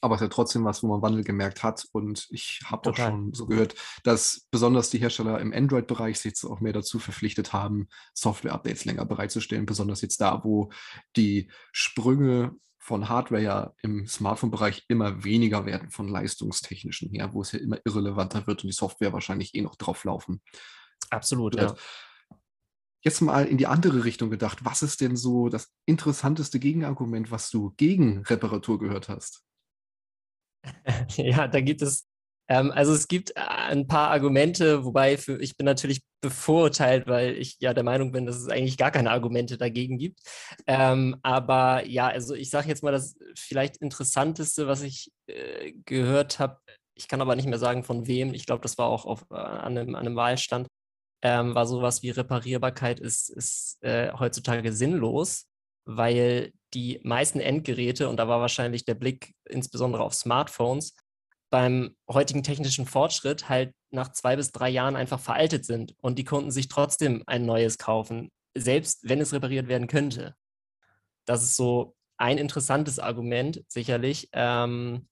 Aber 0.00 0.14
es 0.14 0.20
ist 0.20 0.26
ja 0.26 0.28
trotzdem 0.28 0.64
was, 0.64 0.82
wo 0.82 0.86
man 0.86 1.02
Wandel 1.02 1.24
gemerkt 1.24 1.62
hat. 1.64 1.86
Und 1.92 2.28
ich 2.30 2.60
habe 2.64 2.90
auch 2.90 2.96
schon 2.96 3.34
so 3.34 3.46
gehört, 3.46 3.74
dass 4.04 4.46
besonders 4.50 4.90
die 4.90 4.98
Hersteller 4.98 5.40
im 5.40 5.52
Android-Bereich 5.52 6.18
sich 6.18 6.30
jetzt 6.30 6.44
auch 6.44 6.60
mehr 6.60 6.72
dazu 6.72 6.98
verpflichtet 7.00 7.52
haben, 7.52 7.88
Software-Updates 8.14 8.84
länger 8.84 9.04
bereitzustellen. 9.06 9.66
Besonders 9.66 10.00
jetzt 10.02 10.20
da, 10.20 10.44
wo 10.44 10.70
die 11.16 11.50
Sprünge 11.72 12.54
von 12.88 13.10
Hardware 13.10 13.42
ja 13.42 13.74
im 13.82 14.06
Smartphone-Bereich 14.06 14.86
immer 14.88 15.22
weniger 15.22 15.66
werden 15.66 15.90
von 15.90 16.08
leistungstechnischen 16.08 17.10
her, 17.10 17.34
wo 17.34 17.42
es 17.42 17.52
ja 17.52 17.58
immer 17.58 17.78
irrelevanter 17.84 18.46
wird 18.46 18.64
und 18.64 18.68
die 18.68 18.74
Software 18.74 19.12
wahrscheinlich 19.12 19.54
eh 19.54 19.60
noch 19.60 19.76
drauf 19.76 20.04
laufen. 20.04 20.40
Absolut, 21.10 21.54
ja. 21.54 21.76
Jetzt 23.04 23.20
mal 23.20 23.44
in 23.44 23.58
die 23.58 23.66
andere 23.66 24.04
Richtung 24.04 24.30
gedacht. 24.30 24.64
Was 24.64 24.80
ist 24.82 25.02
denn 25.02 25.16
so 25.16 25.50
das 25.50 25.70
interessanteste 25.86 26.58
Gegenargument, 26.58 27.30
was 27.30 27.50
du 27.50 27.74
gegen 27.76 28.22
Reparatur 28.22 28.78
gehört 28.78 29.08
hast? 29.08 29.44
Ja, 31.16 31.46
da 31.46 31.60
gibt 31.60 31.82
es 31.82 32.08
ähm, 32.48 32.70
also 32.72 32.92
es 32.92 33.08
gibt 33.08 33.30
äh, 33.30 33.40
ein 33.40 33.86
paar 33.86 34.10
Argumente, 34.10 34.84
wobei 34.84 35.16
für, 35.16 35.40
ich 35.40 35.56
bin 35.56 35.66
natürlich 35.66 36.02
bevorurteilt, 36.20 37.06
weil 37.06 37.36
ich 37.36 37.56
ja 37.60 37.74
der 37.74 37.84
Meinung 37.84 38.10
bin, 38.10 38.26
dass 38.26 38.36
es 38.36 38.48
eigentlich 38.48 38.76
gar 38.76 38.90
keine 38.90 39.10
Argumente 39.10 39.58
dagegen 39.58 39.98
gibt. 39.98 40.20
Ähm, 40.66 41.16
aber 41.22 41.86
ja, 41.86 42.08
also 42.08 42.34
ich 42.34 42.50
sage 42.50 42.68
jetzt 42.68 42.82
mal 42.82 42.92
das 42.92 43.16
vielleicht 43.36 43.76
Interessanteste, 43.76 44.66
was 44.66 44.82
ich 44.82 45.12
äh, 45.26 45.72
gehört 45.84 46.38
habe, 46.38 46.58
ich 46.96 47.06
kann 47.06 47.20
aber 47.20 47.36
nicht 47.36 47.48
mehr 47.48 47.58
sagen 47.58 47.84
von 47.84 48.06
wem, 48.06 48.34
ich 48.34 48.46
glaube, 48.46 48.62
das 48.62 48.76
war 48.78 48.88
auch 48.88 49.04
auf, 49.04 49.24
äh, 49.30 49.34
an, 49.36 49.78
einem, 49.78 49.94
an, 49.94 50.06
einem, 50.06 50.16
Wahlstand, 50.16 50.66
ähm, 51.22 51.54
war 51.54 51.66
sowas 51.66 52.02
wie 52.02 52.10
Reparierbarkeit 52.10 52.98
ist, 52.98 53.30
ist 53.30 53.82
äh, 53.82 54.12
heutzutage 54.18 54.72
sinnlos, 54.72 55.46
weil 55.84 56.52
die 56.74 57.00
meisten 57.02 57.40
Endgeräte, 57.40 58.08
und 58.08 58.16
da 58.16 58.28
war 58.28 58.40
wahrscheinlich 58.40 58.84
der 58.84 58.94
Blick 58.94 59.32
insbesondere 59.48 60.02
auf 60.02 60.14
Smartphones, 60.14 60.94
beim 61.50 61.96
heutigen 62.08 62.42
technischen 62.42 62.86
Fortschritt 62.86 63.48
halt 63.48 63.74
nach 63.90 64.12
zwei 64.12 64.36
bis 64.36 64.52
drei 64.52 64.68
Jahren 64.68 64.96
einfach 64.96 65.20
veraltet 65.20 65.64
sind 65.64 65.94
und 66.00 66.18
die 66.18 66.24
Kunden 66.24 66.50
sich 66.50 66.68
trotzdem 66.68 67.22
ein 67.26 67.46
neues 67.46 67.78
kaufen, 67.78 68.30
selbst 68.54 69.08
wenn 69.08 69.20
es 69.20 69.32
repariert 69.32 69.68
werden 69.68 69.86
könnte. 69.86 70.34
Das 71.24 71.42
ist 71.42 71.56
so 71.56 71.94
ein 72.16 72.38
interessantes 72.38 72.98
Argument, 72.98 73.62
sicherlich, 73.68 74.28
ähm, 74.32 75.08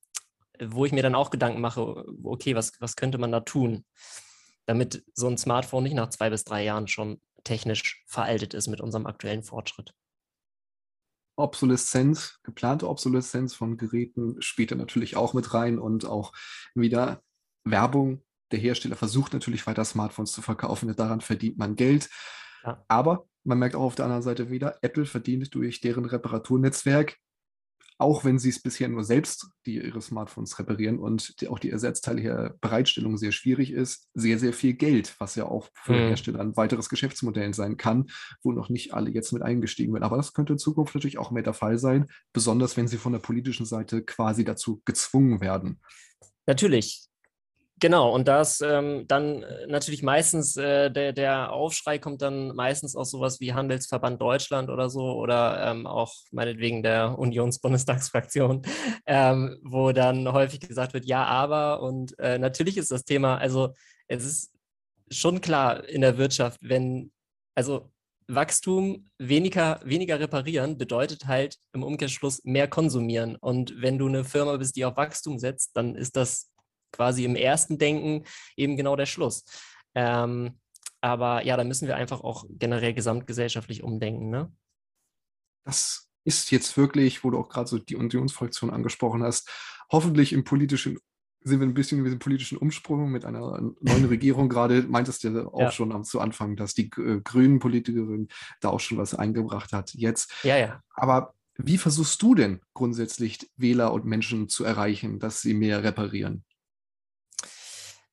wo 0.60 0.84
ich 0.84 0.92
mir 0.92 1.02
dann 1.02 1.14
auch 1.14 1.30
Gedanken 1.30 1.60
mache, 1.60 2.04
okay, 2.24 2.54
was, 2.54 2.72
was 2.80 2.96
könnte 2.96 3.18
man 3.18 3.32
da 3.32 3.40
tun, 3.40 3.84
damit 4.66 5.04
so 5.14 5.28
ein 5.28 5.38
Smartphone 5.38 5.84
nicht 5.84 5.94
nach 5.94 6.10
zwei 6.10 6.30
bis 6.30 6.44
drei 6.44 6.64
Jahren 6.64 6.88
schon 6.88 7.20
technisch 7.44 8.02
veraltet 8.06 8.54
ist 8.54 8.66
mit 8.66 8.80
unserem 8.80 9.06
aktuellen 9.06 9.42
Fortschritt. 9.42 9.94
Obsoleszenz, 11.36 12.40
geplante 12.42 12.88
Obsoleszenz 12.88 13.54
von 13.54 13.76
Geräten 13.76 14.40
spielt 14.40 14.70
da 14.70 14.74
natürlich 14.74 15.16
auch 15.16 15.34
mit 15.34 15.52
rein 15.54 15.78
und 15.78 16.06
auch 16.06 16.32
wieder 16.74 17.22
Werbung. 17.64 18.22
Der 18.50 18.58
Hersteller 18.58 18.96
versucht 18.96 19.32
natürlich 19.32 19.66
weiter 19.66 19.84
Smartphones 19.84 20.32
zu 20.32 20.42
verkaufen, 20.42 20.94
daran 20.96 21.20
verdient 21.20 21.58
man 21.58 21.76
Geld. 21.76 22.08
Ja. 22.64 22.84
Aber 22.88 23.26
man 23.44 23.58
merkt 23.58 23.76
auch 23.76 23.82
auf 23.82 23.94
der 23.94 24.06
anderen 24.06 24.22
Seite 24.22 24.50
wieder, 24.50 24.78
Apple 24.82 25.06
verdient 25.06 25.54
durch 25.54 25.80
deren 25.80 26.04
Reparaturnetzwerk 26.04 27.18
auch 27.98 28.24
wenn 28.24 28.38
sie 28.38 28.50
es 28.50 28.60
bisher 28.60 28.88
nur 28.88 29.04
selbst, 29.04 29.48
die 29.64 29.76
ihre 29.76 30.02
Smartphones 30.02 30.58
reparieren 30.58 30.98
und 30.98 31.40
die, 31.40 31.48
auch 31.48 31.58
die 31.58 31.70
Ersatzteile 31.70 32.20
hier 32.20 32.56
Bereitstellung 32.60 33.16
sehr 33.16 33.32
schwierig 33.32 33.72
ist, 33.72 34.08
sehr, 34.14 34.38
sehr 34.38 34.52
viel 34.52 34.74
Geld, 34.74 35.14
was 35.18 35.34
ja 35.34 35.46
auch 35.46 35.68
für 35.74 35.92
mhm. 35.92 36.08
Hersteller 36.08 36.40
ein 36.40 36.56
weiteres 36.56 36.88
Geschäftsmodell 36.88 37.54
sein 37.54 37.76
kann, 37.76 38.06
wo 38.42 38.52
noch 38.52 38.68
nicht 38.68 38.92
alle 38.92 39.10
jetzt 39.10 39.32
mit 39.32 39.42
eingestiegen 39.42 39.92
werden. 39.94 40.04
Aber 40.04 40.16
das 40.16 40.34
könnte 40.34 40.52
in 40.52 40.58
Zukunft 40.58 40.94
natürlich 40.94 41.18
auch 41.18 41.30
mehr 41.30 41.42
der 41.42 41.54
Fall 41.54 41.78
sein, 41.78 42.06
besonders 42.32 42.76
wenn 42.76 42.88
sie 42.88 42.98
von 42.98 43.12
der 43.12 43.20
politischen 43.20 43.66
Seite 43.66 44.02
quasi 44.02 44.44
dazu 44.44 44.82
gezwungen 44.84 45.40
werden. 45.40 45.80
Natürlich, 46.46 47.08
Genau, 47.78 48.10
und 48.14 48.26
das 48.26 48.62
ähm, 48.62 49.04
dann 49.06 49.42
äh, 49.42 49.66
natürlich 49.66 50.02
meistens, 50.02 50.56
äh, 50.56 50.90
der, 50.90 51.12
der 51.12 51.52
Aufschrei 51.52 51.98
kommt 51.98 52.22
dann 52.22 52.54
meistens 52.56 52.96
aus 52.96 53.10
sowas 53.10 53.38
wie 53.38 53.52
Handelsverband 53.52 54.18
Deutschland 54.20 54.70
oder 54.70 54.88
so 54.88 55.12
oder 55.12 55.62
ähm, 55.62 55.86
auch 55.86 56.14
meinetwegen 56.30 56.82
der 56.82 57.18
Unionsbundestagsfraktion, 57.18 58.62
ähm, 59.06 59.58
wo 59.62 59.92
dann 59.92 60.32
häufig 60.32 60.60
gesagt 60.60 60.94
wird, 60.94 61.04
ja, 61.04 61.24
aber 61.24 61.82
und 61.82 62.18
äh, 62.18 62.38
natürlich 62.38 62.78
ist 62.78 62.90
das 62.90 63.04
Thema, 63.04 63.36
also 63.36 63.74
es 64.08 64.24
ist 64.24 64.54
schon 65.10 65.42
klar 65.42 65.86
in 65.86 66.00
der 66.00 66.16
Wirtschaft, 66.16 66.58
wenn, 66.62 67.12
also 67.54 67.90
Wachstum, 68.28 69.10
weniger, 69.18 69.80
weniger 69.84 70.18
reparieren 70.18 70.78
bedeutet 70.78 71.26
halt 71.26 71.58
im 71.74 71.82
Umkehrschluss 71.82 72.42
mehr 72.44 72.68
konsumieren. 72.68 73.36
Und 73.36 73.80
wenn 73.80 73.98
du 73.98 74.08
eine 74.08 74.24
Firma 74.24 74.56
bist, 74.56 74.74
die 74.76 74.84
auf 74.84 74.96
Wachstum 74.96 75.38
setzt, 75.38 75.76
dann 75.76 75.94
ist 75.94 76.16
das 76.16 76.50
quasi 76.92 77.24
im 77.24 77.36
ersten 77.36 77.78
Denken 77.78 78.24
eben 78.56 78.76
genau 78.76 78.96
der 78.96 79.06
Schluss. 79.06 79.44
Ähm, 79.94 80.58
aber 81.00 81.44
ja, 81.44 81.56
da 81.56 81.64
müssen 81.64 81.88
wir 81.88 81.96
einfach 81.96 82.20
auch 82.20 82.44
generell 82.48 82.94
gesamtgesellschaftlich 82.94 83.82
umdenken. 83.82 84.30
Ne? 84.30 84.52
Das 85.64 86.08
ist 86.24 86.50
jetzt 86.50 86.76
wirklich, 86.76 87.22
wo 87.22 87.30
du 87.30 87.38
auch 87.38 87.48
gerade 87.48 87.68
so 87.68 87.78
die 87.78 87.96
Unionsfraktion 87.96 88.70
angesprochen 88.70 89.22
hast, 89.22 89.48
hoffentlich 89.90 90.32
im 90.32 90.44
politischen 90.44 90.98
sind 91.46 91.60
wir 91.60 91.66
ein 91.66 91.74
bisschen 91.74 92.02
mit 92.02 92.10
dem 92.10 92.18
politischen 92.18 92.58
Umsprung 92.58 93.10
mit 93.10 93.24
einer 93.24 93.60
neuen 93.80 94.04
Regierung 94.08 94.48
gerade, 94.48 94.82
meintest 94.82 95.22
du 95.22 95.28
ja 95.28 95.46
auch 95.46 95.60
ja. 95.60 95.70
schon 95.70 95.92
am, 95.92 96.02
zu 96.02 96.18
Anfang, 96.18 96.56
dass 96.56 96.74
die 96.74 96.90
äh, 96.96 97.20
grünen 97.22 97.60
Politikerin 97.60 98.28
da 98.60 98.70
auch 98.70 98.80
schon 98.80 98.98
was 98.98 99.14
eingebracht 99.14 99.72
hat. 99.72 99.94
Jetzt. 99.94 100.32
Ja, 100.42 100.56
ja. 100.56 100.82
Aber 100.94 101.34
wie 101.56 101.78
versuchst 101.78 102.20
du 102.20 102.34
denn 102.34 102.60
grundsätzlich 102.74 103.48
Wähler 103.56 103.92
und 103.92 104.04
Menschen 104.04 104.48
zu 104.48 104.64
erreichen, 104.64 105.20
dass 105.20 105.40
sie 105.40 105.54
mehr 105.54 105.84
reparieren? 105.84 106.44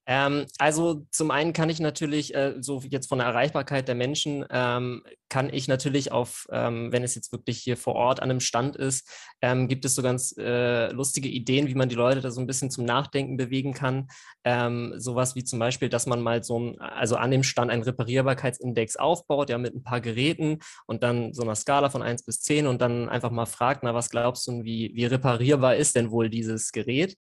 Ähm, 0.06 0.46
also 0.58 1.06
zum 1.12 1.32
einen 1.32 1.54
kann 1.54 1.70
ich 1.70 1.80
natürlich, 1.80 2.36
äh, 2.36 2.56
so 2.60 2.82
jetzt 2.90 3.08
von 3.08 3.20
der 3.20 3.28
Erreichbarkeit 3.28 3.88
der 3.88 3.96
Menschen, 3.96 4.46
ähm, 4.50 5.04
kann 5.30 5.52
ich 5.52 5.68
natürlich 5.68 6.12
auf, 6.12 6.46
ähm, 6.52 6.92
wenn 6.92 7.04
es 7.04 7.16
jetzt 7.16 7.32
wirklich 7.32 7.60
hier 7.60 7.78
vor 7.78 7.96
Ort 7.96 8.22
an 8.22 8.30
einem 8.30 8.40
Stand 8.42 8.76
ist, 8.76 9.10
ähm, 9.42 9.68
gibt 9.68 9.86
es 9.86 9.96
so 9.96 10.02
ganz 10.02 10.36
äh, 10.38 10.92
lustige 10.92 11.30
Ideen, 11.30 11.68
wie 11.68 11.76
man 11.76 11.90
die 11.90 11.96
Leute 11.96 12.22
da 12.22 12.32
so 12.32 12.42
ein 12.42 12.48
bisschen 12.48 12.70
zum 12.70 12.86
Nachdenken 12.86 13.38
bewegen 13.38 13.74
kann. 13.74 14.10
Ähm, 14.44 14.94
sowas 14.98 15.36
wie 15.36 15.44
zum 15.44 15.60
Beispiel, 15.60 15.90
dass 15.90 16.06
man 16.06 16.22
mal 16.22 16.44
so 16.44 16.60
ein, 16.60 16.80
also 16.80 17.16
an 17.16 17.32
dem 17.32 17.44
Stand 17.44 17.72
einen 17.72 17.84
Reparierbarkeitsindex 17.84 18.98
aufbaut, 18.98 19.50
ja, 19.50 19.58
mit 19.58 19.74
ein 19.74 19.84
paar 19.84 20.02
Geräten 20.02 20.60
und 20.86 21.02
dann 21.02 21.34
so 21.34 21.44
einer 21.44 21.56
Skala 21.56 21.90
von 21.90 22.02
1 22.02 22.26
bis 22.26 22.42
10 22.42 22.68
und 22.68 22.82
dann 22.82 23.10
einfach 23.10 23.32
mal 23.32 23.46
fragt, 23.46 23.84
na, 23.84 23.94
was 23.94 24.10
glaubst 24.10 24.48
du, 24.48 24.64
wie, 24.64 24.92
wie 24.94 25.06
reparierbar 25.06 25.76
ist 25.78 25.96
denn 25.96 26.12
wohl 26.12 26.30
dieses 26.30 26.72
Gerät? 26.72 27.16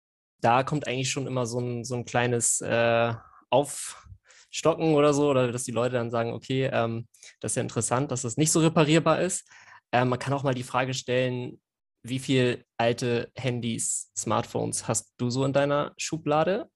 Da 0.40 0.62
kommt 0.62 0.86
eigentlich 0.86 1.10
schon 1.10 1.26
immer 1.26 1.46
so 1.46 1.60
ein, 1.60 1.84
so 1.84 1.96
ein 1.96 2.04
kleines 2.04 2.60
äh, 2.60 3.14
Aufstocken 3.50 4.94
oder 4.94 5.12
so, 5.14 5.28
oder 5.30 5.50
dass 5.52 5.64
die 5.64 5.72
Leute 5.72 5.94
dann 5.94 6.10
sagen, 6.10 6.32
okay, 6.32 6.70
ähm, 6.72 7.08
das 7.40 7.52
ist 7.52 7.56
ja 7.56 7.62
interessant, 7.62 8.10
dass 8.10 8.22
das 8.22 8.36
nicht 8.36 8.52
so 8.52 8.60
reparierbar 8.60 9.20
ist. 9.20 9.48
Ähm, 9.92 10.08
man 10.10 10.18
kann 10.18 10.32
auch 10.32 10.42
mal 10.42 10.54
die 10.54 10.62
Frage 10.62 10.94
stellen, 10.94 11.60
wie 12.04 12.18
viele 12.18 12.64
alte 12.76 13.30
Handys, 13.34 14.12
Smartphones 14.16 14.86
hast 14.88 15.12
du 15.18 15.30
so 15.30 15.44
in 15.44 15.52
deiner 15.52 15.92
Schublade? 15.96 16.70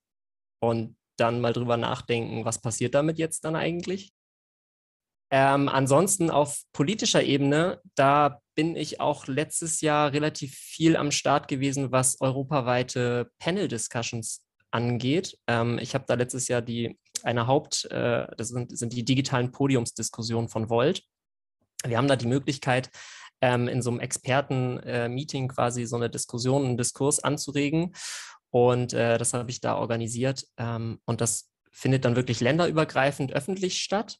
Und 0.60 0.96
dann 1.16 1.40
mal 1.40 1.52
drüber 1.52 1.76
nachdenken, 1.76 2.44
was 2.44 2.60
passiert 2.60 2.94
damit 2.94 3.18
jetzt 3.18 3.44
dann 3.44 3.56
eigentlich? 3.56 4.12
Ähm, 5.30 5.68
ansonsten 5.68 6.30
auf 6.30 6.62
politischer 6.72 7.22
Ebene, 7.22 7.80
da 7.94 8.41
bin 8.54 8.76
ich 8.76 9.00
auch 9.00 9.26
letztes 9.26 9.80
Jahr 9.80 10.12
relativ 10.12 10.54
viel 10.54 10.96
am 10.96 11.10
Start 11.10 11.48
gewesen, 11.48 11.92
was 11.92 12.20
europaweite 12.20 13.30
Panel-Discussions 13.38 14.42
angeht. 14.70 15.38
Ähm, 15.46 15.78
ich 15.78 15.94
habe 15.94 16.04
da 16.06 16.14
letztes 16.14 16.48
Jahr 16.48 16.62
die 16.62 16.98
eine 17.22 17.46
Haupt, 17.46 17.84
äh, 17.90 18.26
das 18.36 18.48
sind, 18.48 18.76
sind 18.76 18.92
die 18.92 19.04
digitalen 19.04 19.52
Podiumsdiskussionen 19.52 20.48
von 20.48 20.68
Volt. 20.68 21.02
Wir 21.84 21.98
haben 21.98 22.08
da 22.08 22.16
die 22.16 22.26
Möglichkeit, 22.26 22.90
ähm, 23.40 23.68
in 23.68 23.82
so 23.82 23.90
einem 23.90 24.00
Experten-Meeting 24.00 25.44
äh, 25.44 25.48
quasi 25.48 25.84
so 25.84 25.96
eine 25.96 26.08
Diskussion, 26.08 26.64
einen 26.64 26.76
Diskurs 26.76 27.18
anzuregen. 27.20 27.92
Und 28.50 28.92
äh, 28.92 29.18
das 29.18 29.34
habe 29.34 29.50
ich 29.50 29.60
da 29.60 29.76
organisiert. 29.76 30.46
Ähm, 30.56 31.00
und 31.04 31.20
das 31.20 31.50
findet 31.70 32.04
dann 32.04 32.16
wirklich 32.16 32.40
länderübergreifend 32.40 33.32
öffentlich 33.32 33.82
statt. 33.82 34.18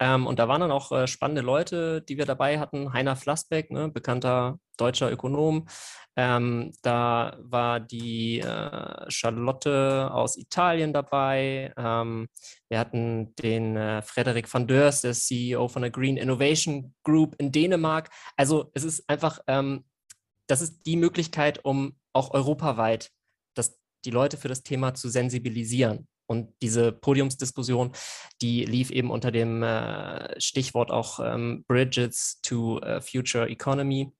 Ähm, 0.00 0.26
und 0.26 0.38
da 0.38 0.48
waren 0.48 0.60
dann 0.60 0.70
auch 0.70 0.92
äh, 0.92 1.06
spannende 1.06 1.42
Leute, 1.42 2.02
die 2.02 2.18
wir 2.18 2.26
dabei 2.26 2.58
hatten. 2.58 2.92
Heiner 2.92 3.16
Flassbeck, 3.16 3.70
ne, 3.70 3.88
bekannter 3.88 4.58
deutscher 4.76 5.10
Ökonom. 5.10 5.66
Ähm, 6.16 6.72
da 6.82 7.36
war 7.40 7.80
die 7.80 8.40
äh, 8.40 9.10
Charlotte 9.10 10.10
aus 10.12 10.36
Italien 10.36 10.92
dabei. 10.92 11.72
Ähm, 11.76 12.28
wir 12.68 12.78
hatten 12.78 13.34
den 13.36 13.76
äh, 13.76 14.02
Frederik 14.02 14.52
van 14.52 14.66
Deurs, 14.66 15.02
der 15.02 15.12
CEO 15.12 15.68
von 15.68 15.82
der 15.82 15.90
Green 15.90 16.16
Innovation 16.16 16.94
Group 17.04 17.36
in 17.38 17.52
Dänemark. 17.52 18.10
Also 18.36 18.70
es 18.74 18.84
ist 18.84 19.08
einfach, 19.08 19.40
ähm, 19.46 19.84
das 20.46 20.60
ist 20.60 20.86
die 20.86 20.96
Möglichkeit, 20.96 21.64
um 21.64 21.96
auch 22.12 22.32
europaweit 22.32 23.10
das, 23.54 23.78
die 24.04 24.10
Leute 24.10 24.36
für 24.36 24.48
das 24.48 24.62
Thema 24.62 24.94
zu 24.94 25.08
sensibilisieren. 25.08 26.08
Und 26.28 26.52
diese 26.60 26.92
Podiumsdiskussion, 26.92 27.92
die 28.42 28.64
lief 28.66 28.90
eben 28.90 29.10
unter 29.10 29.30
dem 29.32 29.62
äh, 29.62 30.38
Stichwort 30.38 30.90
auch 30.90 31.20
ähm, 31.20 31.64
Bridges 31.66 32.40
to 32.42 32.78
uh, 32.78 33.00
Future 33.00 33.48
Economy. 33.48 34.12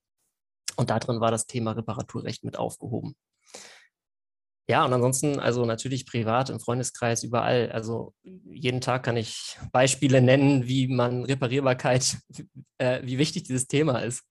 Und 0.77 0.91
da 0.91 0.99
drin 0.99 1.21
war 1.21 1.31
das 1.31 1.47
Thema 1.47 1.73
Reparaturrecht 1.73 2.45
mit 2.45 2.59
aufgehoben. 2.59 3.15
Ja, 4.71 4.85
und 4.85 4.93
ansonsten, 4.93 5.39
also 5.39 5.65
natürlich 5.65 6.07
privat, 6.07 6.51
im 6.51 6.61
Freundeskreis, 6.61 7.23
überall. 7.23 7.71
Also 7.73 8.15
jeden 8.23 8.81
Tag 8.81 9.03
kann 9.03 9.17
ich 9.17 9.59
Beispiele 9.73 10.21
nennen, 10.23 10.67
wie 10.67 10.89
man 10.89 11.25
Reparierbarkeit, 11.25 12.19
äh, 12.79 13.03
wie 13.03 13.19
wichtig 13.19 13.45
dieses 13.45 13.67
Thema 13.67 13.99
ist. 14.01 14.25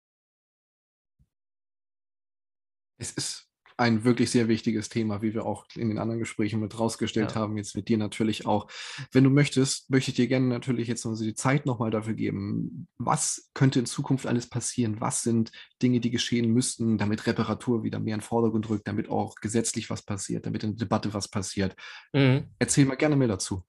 Es 2.97 3.11
ist 3.11 3.44
ein 3.77 4.03
wirklich 4.03 4.31
sehr 4.31 4.47
wichtiges 4.47 4.89
Thema, 4.89 5.21
wie 5.21 5.33
wir 5.33 5.45
auch 5.45 5.65
in 5.75 5.89
den 5.89 5.97
anderen 5.97 6.19
Gesprächen 6.19 6.59
mit 6.59 6.79
rausgestellt 6.79 7.31
ja. 7.31 7.35
haben, 7.35 7.57
jetzt 7.57 7.75
mit 7.75 7.89
dir 7.89 7.97
natürlich 7.97 8.45
auch. 8.45 8.67
Wenn 9.11 9.23
du 9.23 9.29
möchtest, 9.29 9.89
möchte 9.89 10.11
ich 10.11 10.15
dir 10.15 10.27
gerne 10.27 10.47
natürlich 10.47 10.87
jetzt 10.87 11.05
noch 11.05 11.17
die 11.17 11.33
Zeit 11.33 11.65
nochmal 11.65 11.91
dafür 11.91 12.13
geben. 12.13 12.87
Was 12.97 13.49
könnte 13.53 13.79
in 13.79 13.85
Zukunft 13.85 14.27
alles 14.27 14.49
passieren? 14.49 15.01
Was 15.01 15.23
sind 15.23 15.51
Dinge, 15.81 15.99
die 15.99 16.11
geschehen 16.11 16.53
müssten, 16.53 16.97
damit 16.97 17.27
Reparatur 17.27 17.83
wieder 17.83 17.99
mehr 17.99 18.15
in 18.15 18.21
den 18.21 18.25
Vordergrund 18.25 18.69
rückt, 18.69 18.87
damit 18.87 19.09
auch 19.09 19.35
gesetzlich 19.35 19.89
was 19.89 20.01
passiert, 20.03 20.45
damit 20.45 20.63
in 20.63 20.77
der 20.77 20.85
Debatte 20.85 21.13
was 21.13 21.27
passiert? 21.27 21.75
Mhm. 22.13 22.45
Erzähl 22.59 22.85
mal 22.85 22.95
gerne 22.95 23.15
mehr 23.15 23.27
dazu. 23.27 23.63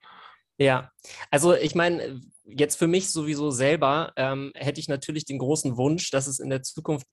Ja, 0.59 0.91
also 1.31 1.55
ich 1.55 1.75
meine, 1.75 2.21
jetzt 2.45 2.77
für 2.77 2.87
mich 2.87 3.11
sowieso 3.11 3.51
selber 3.51 4.13
ähm, 4.17 4.53
hätte 4.55 4.81
ich 4.81 4.89
natürlich 4.89 5.27
den 5.27 5.39
großen 5.39 5.77
Wunsch, 5.77 6.11
dass 6.11 6.27
es 6.27 6.39
in 6.39 6.49
der 6.49 6.63
Zukunft 6.63 7.07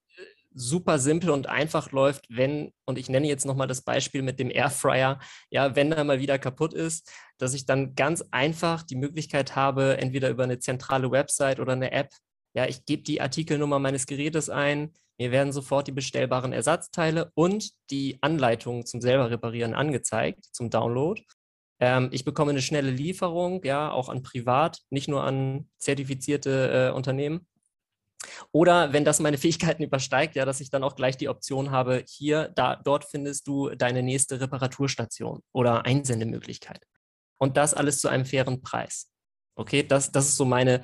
super 0.56 1.00
simpel 1.00 1.30
und 1.32 1.48
einfach 1.48 1.92
läuft, 1.92 2.26
wenn, 2.30 2.72
und 2.86 2.98
ich 2.98 3.10
nenne 3.10 3.28
jetzt 3.28 3.46
nochmal 3.46 3.68
das 3.68 3.82
Beispiel 3.82 4.22
mit 4.22 4.40
dem 4.40 4.50
Airfryer, 4.50 5.20
ja, 5.50 5.76
wenn 5.76 5.92
er 5.92 6.04
mal 6.04 6.20
wieder 6.20 6.40
kaputt 6.40 6.74
ist, 6.74 7.12
dass 7.38 7.54
ich 7.54 7.66
dann 7.66 7.96
ganz 7.96 8.24
einfach 8.32 8.84
die 8.84 8.96
Möglichkeit 8.96 9.56
habe, 9.56 9.98
entweder 9.98 10.30
über 10.30 10.44
eine 10.44 10.60
zentrale 10.60 11.12
Website 11.12 11.60
oder 11.60 11.74
eine 11.74 11.92
App, 11.92 12.10
ja, 12.56 12.66
ich 12.68 12.86
gebe 12.86 13.04
die 13.04 13.22
Artikelnummer 13.22 13.80
meines 13.80 14.06
Gerätes 14.06 14.50
ein, 14.50 14.94
mir 15.20 15.32
werden 15.32 15.54
sofort 15.54 15.88
die 15.88 15.92
bestellbaren 15.92 16.54
Ersatzteile 16.54 17.32
und 17.36 17.72
die 17.90 18.18
Anleitungen 18.22 18.86
zum 18.86 19.02
selber 19.02 19.30
reparieren 19.30 19.74
angezeigt, 19.74 20.46
zum 20.52 20.70
Download. 20.70 21.22
Ähm, 21.80 22.10
ich 22.12 22.26
bekomme 22.26 22.52
eine 22.52 22.62
schnelle 22.62 22.92
Lieferung, 22.92 23.64
ja, 23.64 23.92
auch 23.92 24.10
an 24.10 24.24
privat, 24.24 24.80
nicht 24.90 25.08
nur 25.08 25.24
an 25.24 25.70
zertifizierte 25.78 26.90
äh, 26.90 26.96
Unternehmen. 26.96 27.46
Oder 28.52 28.94
wenn 28.94 29.06
das 29.06 29.20
meine 29.20 29.38
Fähigkeiten 29.38 29.84
übersteigt, 29.84 30.36
ja, 30.36 30.46
dass 30.46 30.62
ich 30.62 30.70
dann 30.70 30.84
auch 30.84 30.96
gleich 30.96 31.18
die 31.18 31.30
Option 31.30 31.72
habe, 31.72 32.04
hier, 32.08 32.50
da, 32.56 32.76
dort 32.76 33.06
findest 33.06 33.48
du 33.48 33.70
deine 33.70 34.04
nächste 34.04 34.40
Reparaturstation 34.40 35.42
oder 35.52 35.86
Einsendemöglichkeit. 35.86 36.84
Und 37.38 37.58
das 37.58 37.74
alles 37.74 38.00
zu 38.00 38.08
einem 38.08 38.26
fairen 38.26 38.62
Preis. 38.62 39.12
Okay, 39.56 39.84
das, 39.84 40.12
das 40.12 40.30
ist 40.30 40.38
so 40.38 40.46
meine 40.46 40.82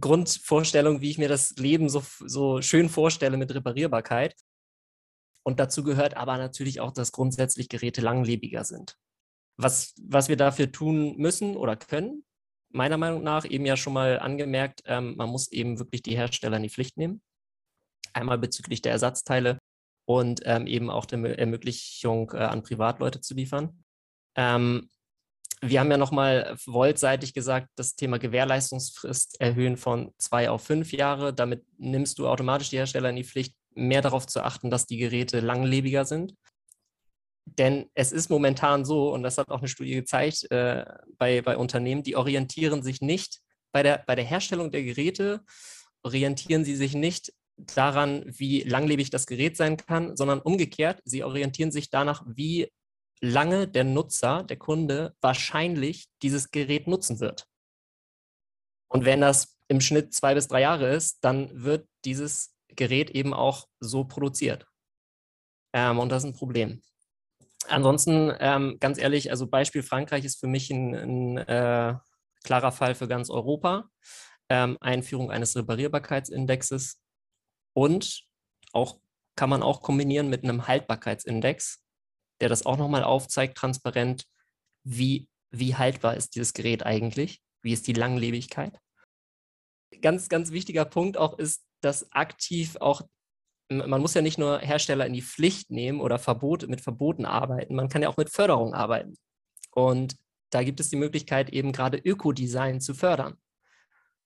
Grundvorstellung, 0.00 1.00
wie 1.00 1.10
ich 1.10 1.18
mir 1.18 1.28
das 1.28 1.50
Leben 1.56 1.88
so, 1.88 2.02
so 2.20 2.60
schön 2.62 2.88
vorstelle 2.88 3.36
mit 3.36 3.54
Reparierbarkeit. 3.54 4.34
Und 5.44 5.60
dazu 5.60 5.84
gehört 5.84 6.16
aber 6.16 6.38
natürlich 6.38 6.80
auch, 6.80 6.92
dass 6.92 7.12
grundsätzlich 7.12 7.68
Geräte 7.68 8.00
langlebiger 8.00 8.64
sind. 8.64 8.96
Was, 9.56 9.94
was 10.02 10.28
wir 10.28 10.36
dafür 10.36 10.72
tun 10.72 11.16
müssen 11.16 11.56
oder 11.56 11.76
können, 11.76 12.24
meiner 12.74 12.96
Meinung 12.96 13.22
nach 13.22 13.44
eben 13.48 13.64
ja 13.64 13.76
schon 13.76 13.92
mal 13.92 14.18
angemerkt, 14.18 14.82
ähm, 14.86 15.16
man 15.16 15.30
muss 15.30 15.50
eben 15.52 15.78
wirklich 15.78 16.02
die 16.02 16.16
Hersteller 16.16 16.56
in 16.56 16.64
die 16.64 16.70
Pflicht 16.70 16.96
nehmen. 16.96 17.22
Einmal 18.12 18.38
bezüglich 18.38 18.82
der 18.82 18.92
Ersatzteile 18.92 19.58
und 20.06 20.42
ähm, 20.44 20.66
eben 20.66 20.90
auch 20.90 21.06
der 21.06 21.38
Ermöglichung 21.38 22.32
äh, 22.32 22.38
an 22.38 22.62
Privatleute 22.62 23.20
zu 23.20 23.34
liefern. 23.34 23.84
Ähm, 24.36 24.90
wir 25.62 25.80
haben 25.80 25.90
ja 25.90 25.96
nochmal 25.96 26.56
voltseitig 26.58 27.32
gesagt, 27.32 27.68
das 27.76 27.96
Thema 27.96 28.18
Gewährleistungsfrist 28.18 29.40
erhöhen 29.40 29.76
von 29.76 30.12
zwei 30.18 30.50
auf 30.50 30.62
fünf 30.62 30.92
Jahre. 30.92 31.32
Damit 31.32 31.64
nimmst 31.78 32.18
du 32.18 32.28
automatisch 32.28 32.70
die 32.70 32.76
Hersteller 32.76 33.10
in 33.10 33.16
die 33.16 33.24
Pflicht, 33.24 33.54
mehr 33.74 34.02
darauf 34.02 34.26
zu 34.26 34.42
achten, 34.42 34.70
dass 34.70 34.86
die 34.86 34.98
Geräte 34.98 35.40
langlebiger 35.40 36.04
sind. 36.04 36.34
Denn 37.46 37.90
es 37.94 38.12
ist 38.12 38.30
momentan 38.30 38.84
so, 38.84 39.12
und 39.12 39.22
das 39.22 39.38
hat 39.38 39.50
auch 39.50 39.58
eine 39.58 39.68
Studie 39.68 39.94
gezeigt, 39.94 40.50
äh, 40.50 40.84
bei, 41.18 41.42
bei 41.42 41.56
Unternehmen, 41.56 42.02
die 42.02 42.16
orientieren 42.16 42.82
sich 42.82 43.00
nicht 43.00 43.40
bei 43.72 43.82
der, 43.82 44.02
bei 44.06 44.14
der 44.14 44.24
Herstellung 44.24 44.70
der 44.70 44.82
Geräte, 44.82 45.44
orientieren 46.02 46.64
sie 46.64 46.76
sich 46.76 46.94
nicht 46.94 47.32
daran, 47.56 48.24
wie 48.26 48.62
langlebig 48.62 49.10
das 49.10 49.26
Gerät 49.26 49.56
sein 49.56 49.76
kann, 49.76 50.16
sondern 50.16 50.40
umgekehrt, 50.40 51.00
sie 51.04 51.22
orientieren 51.22 51.70
sich 51.70 51.90
danach, 51.90 52.24
wie 52.26 52.70
lange 53.20 53.68
der 53.68 53.84
Nutzer, 53.84 54.42
der 54.44 54.58
Kunde 54.58 55.14
wahrscheinlich 55.20 56.08
dieses 56.22 56.50
Gerät 56.50 56.86
nutzen 56.86 57.20
wird. 57.20 57.46
Und 58.88 59.04
wenn 59.04 59.20
das 59.20 59.56
im 59.68 59.80
Schnitt 59.80 60.14
zwei 60.14 60.34
bis 60.34 60.48
drei 60.48 60.60
Jahre 60.60 60.94
ist, 60.94 61.24
dann 61.24 61.64
wird 61.64 61.88
dieses 62.04 62.54
Gerät 62.68 63.10
eben 63.10 63.32
auch 63.32 63.66
so 63.80 64.04
produziert. 64.04 64.66
Ähm, 65.72 65.98
und 65.98 66.10
das 66.10 66.24
ist 66.24 66.30
ein 66.30 66.36
Problem. 66.36 66.82
Ansonsten, 67.68 68.32
ähm, 68.40 68.76
ganz 68.80 68.98
ehrlich, 68.98 69.30
also 69.30 69.46
Beispiel 69.46 69.82
Frankreich 69.82 70.24
ist 70.24 70.40
für 70.40 70.46
mich 70.46 70.70
ein, 70.70 70.94
ein 70.94 71.38
äh, 71.38 71.94
klarer 72.42 72.72
Fall 72.72 72.94
für 72.94 73.08
ganz 73.08 73.30
Europa. 73.30 73.88
Ähm, 74.50 74.76
Einführung 74.80 75.30
eines 75.30 75.56
Reparierbarkeitsindexes 75.56 77.00
und 77.72 78.24
auch 78.72 79.00
kann 79.36 79.50
man 79.50 79.62
auch 79.62 79.82
kombinieren 79.82 80.28
mit 80.28 80.44
einem 80.44 80.66
Haltbarkeitsindex. 80.68 81.80
der 82.40 82.48
das 82.48 82.66
auch 82.66 82.76
nochmal 82.76 83.04
aufzeigt, 83.04 83.56
transparent, 83.56 84.26
wie, 84.82 85.28
wie 85.50 85.76
haltbar 85.76 86.16
ist 86.16 86.34
dieses 86.34 86.52
Gerät 86.52 86.84
eigentlich, 86.84 87.40
wie 87.62 87.72
ist 87.72 87.86
die 87.86 87.92
Langlebigkeit. 87.92 88.78
Ganz, 90.02 90.28
ganz 90.28 90.50
wichtiger 90.50 90.84
Punkt 90.84 91.16
auch 91.16 91.38
ist, 91.38 91.64
dass 91.80 92.10
aktiv 92.12 92.76
auch, 92.76 93.02
man 93.68 94.00
muss 94.00 94.14
ja 94.14 94.22
nicht 94.22 94.38
nur 94.38 94.58
Hersteller 94.58 95.06
in 95.06 95.12
die 95.12 95.22
Pflicht 95.22 95.70
nehmen 95.70 96.00
oder 96.00 96.18
Verbot, 96.18 96.68
mit 96.68 96.80
Verboten 96.80 97.24
arbeiten, 97.24 97.74
man 97.74 97.88
kann 97.88 98.02
ja 98.02 98.08
auch 98.08 98.16
mit 98.16 98.30
Förderung 98.30 98.74
arbeiten. 98.74 99.16
Und 99.70 100.16
da 100.50 100.62
gibt 100.62 100.80
es 100.80 100.90
die 100.90 100.96
Möglichkeit, 100.96 101.50
eben 101.50 101.72
gerade 101.72 101.98
Ökodesign 101.98 102.80
zu 102.80 102.94
fördern. 102.94 103.36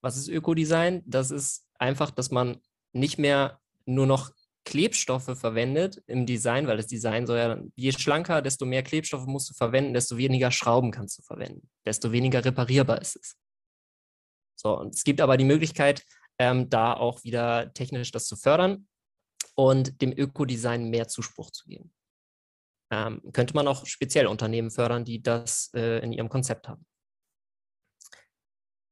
Was 0.00 0.16
ist 0.16 0.28
Ökodesign? 0.28 1.02
Das 1.06 1.30
ist 1.30 1.66
einfach, 1.78 2.10
dass 2.10 2.30
man 2.30 2.58
nicht 2.92 3.18
mehr 3.18 3.60
nur 3.86 4.06
noch 4.06 4.32
Klebstoffe 4.64 5.38
verwendet 5.38 6.02
im 6.06 6.26
Design, 6.26 6.66
weil 6.66 6.76
das 6.76 6.86
Design 6.86 7.26
soll 7.26 7.38
ja, 7.38 7.58
je 7.74 7.92
schlanker, 7.92 8.42
desto 8.42 8.66
mehr 8.66 8.82
Klebstoffe 8.82 9.26
musst 9.26 9.48
du 9.48 9.54
verwenden, 9.54 9.94
desto 9.94 10.18
weniger 10.18 10.50
Schrauben 10.50 10.90
kannst 10.90 11.18
du 11.18 11.22
verwenden, 11.22 11.70
desto 11.86 12.12
weniger 12.12 12.44
reparierbar 12.44 13.00
ist 13.00 13.16
es. 13.16 13.36
So, 14.56 14.78
und 14.78 14.94
es 14.94 15.04
gibt 15.04 15.22
aber 15.22 15.38
die 15.38 15.44
Möglichkeit, 15.44 16.04
ähm, 16.38 16.68
da 16.68 16.92
auch 16.92 17.24
wieder 17.24 17.72
technisch 17.72 18.10
das 18.10 18.26
zu 18.26 18.36
fördern 18.36 18.86
und 19.58 20.00
dem 20.00 20.12
Ökodesign 20.16 20.88
mehr 20.88 21.08
Zuspruch 21.08 21.50
zu 21.50 21.64
geben. 21.68 21.92
Ähm, 22.92 23.20
könnte 23.32 23.54
man 23.54 23.66
auch 23.66 23.86
speziell 23.86 24.28
Unternehmen 24.28 24.70
fördern, 24.70 25.04
die 25.04 25.20
das 25.20 25.70
äh, 25.74 25.98
in 25.98 26.12
ihrem 26.12 26.28
Konzept 26.28 26.68
haben. 26.68 26.86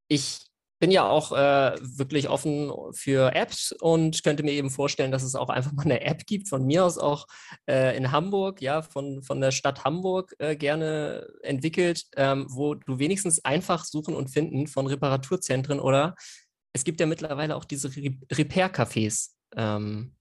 Ich 0.08 0.40
bin 0.80 0.90
ja 0.90 1.08
auch 1.08 1.30
äh, 1.30 1.76
wirklich 1.80 2.28
offen 2.28 2.72
für 2.92 3.32
Apps 3.34 3.72
und 3.72 4.24
könnte 4.24 4.42
mir 4.42 4.52
eben 4.52 4.70
vorstellen, 4.70 5.12
dass 5.12 5.22
es 5.22 5.36
auch 5.36 5.50
einfach 5.50 5.72
mal 5.72 5.84
eine 5.84 6.00
App 6.00 6.26
gibt, 6.26 6.48
von 6.48 6.66
mir 6.66 6.84
aus 6.84 6.98
auch 6.98 7.28
äh, 7.70 7.96
in 7.96 8.10
Hamburg, 8.10 8.60
ja, 8.60 8.82
von, 8.82 9.22
von 9.22 9.40
der 9.40 9.52
Stadt 9.52 9.84
Hamburg 9.84 10.34
äh, 10.38 10.56
gerne 10.56 11.28
entwickelt, 11.42 12.06
ähm, 12.16 12.46
wo 12.50 12.74
du 12.74 12.98
wenigstens 12.98 13.44
einfach 13.44 13.84
suchen 13.84 14.16
und 14.16 14.30
finden 14.30 14.66
von 14.66 14.88
Reparaturzentren 14.88 15.78
oder 15.78 16.16
es 16.72 16.82
gibt 16.82 16.98
ja 16.98 17.06
mittlerweile 17.06 17.54
auch 17.54 17.64
diese 17.64 17.88
Re 17.96 18.18
Repair-Cafés 18.30 19.30
ähm, 19.56 20.15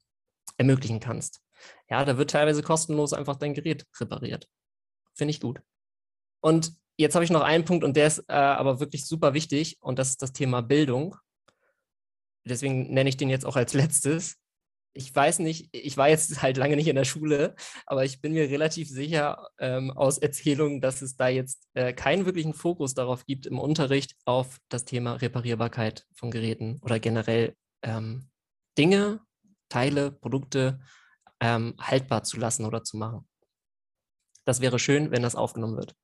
ermöglichen 0.58 1.00
kannst. 1.00 1.42
Ja, 1.90 2.06
da 2.06 2.18
wird 2.18 2.32
teilweise 2.32 2.64
kostenlos 2.64 3.14
einfach 3.14 3.36
dein 3.36 3.54
Gerät 3.54 3.86
repariert. 4.00 4.48
Finde 5.14 5.32
ich 5.32 5.40
gut. 5.40 5.62
Und 6.42 6.76
Jetzt 6.98 7.16
habe 7.16 7.26
ich 7.26 7.32
noch 7.32 7.42
einen 7.42 7.66
Punkt 7.66 7.84
und 7.84 7.98
der 7.98 8.08
ist 8.08 8.20
äh, 8.30 8.34
aber 8.34 8.80
wirklich 8.80 9.06
super 9.06 9.34
wichtig 9.34 9.78
und 9.82 10.00
das 10.00 10.12
ist 10.12 10.22
das 10.22 10.32
Thema 10.32 10.62
Bildung. 10.62 11.18
Deswegen 12.46 12.94
nenne 12.94 13.10
ich 13.10 13.18
den 13.18 13.30
jetzt 13.30 13.46
auch 13.46 13.58
als 13.58 13.74
letztes. 13.74 14.38
Ich 14.94 15.14
weiß 15.14 15.40
nicht, 15.40 15.68
ich 15.74 15.98
war 15.98 16.08
jetzt 16.08 16.42
halt 16.42 16.56
lange 16.56 16.78
nicht 16.78 16.88
in 16.88 16.96
der 16.96 17.04
Schule, 17.04 17.56
aber 17.86 18.06
ich 18.06 18.22
bin 18.22 18.32
mir 18.32 18.50
relativ 18.50 18.88
sicher 18.88 19.50
ähm, 19.60 19.92
aus 19.92 20.20
Erzählungen, 20.20 20.80
dass 20.80 21.02
es 21.02 21.18
da 21.18 21.28
jetzt 21.28 21.68
äh, 21.74 21.92
keinen 21.92 22.26
wirklichen 22.26 22.54
Fokus 22.54 22.94
darauf 22.94 23.26
gibt 23.26 23.46
im 23.46 23.60
Unterricht 23.60 24.16
auf 24.24 24.58
das 24.70 24.86
Thema 24.86 25.16
Reparierbarkeit 25.16 26.06
von 26.14 26.32
Geräten 26.32 26.80
oder 26.82 27.02
generell 27.02 27.58
ähm, 27.82 28.30
Dinge, 28.78 29.20
Teile, 29.70 30.12
Produkte 30.12 30.80
ähm, 31.40 31.76
haltbar 31.80 32.24
zu 32.24 32.38
lassen 32.38 32.66
oder 32.66 32.84
zu 32.84 32.98
machen. 32.98 33.28
Das 34.46 34.62
wäre 34.62 34.80
schön, 34.80 35.12
wenn 35.12 35.24
das 35.24 35.36
aufgenommen 35.36 35.78
wird. 35.78 35.96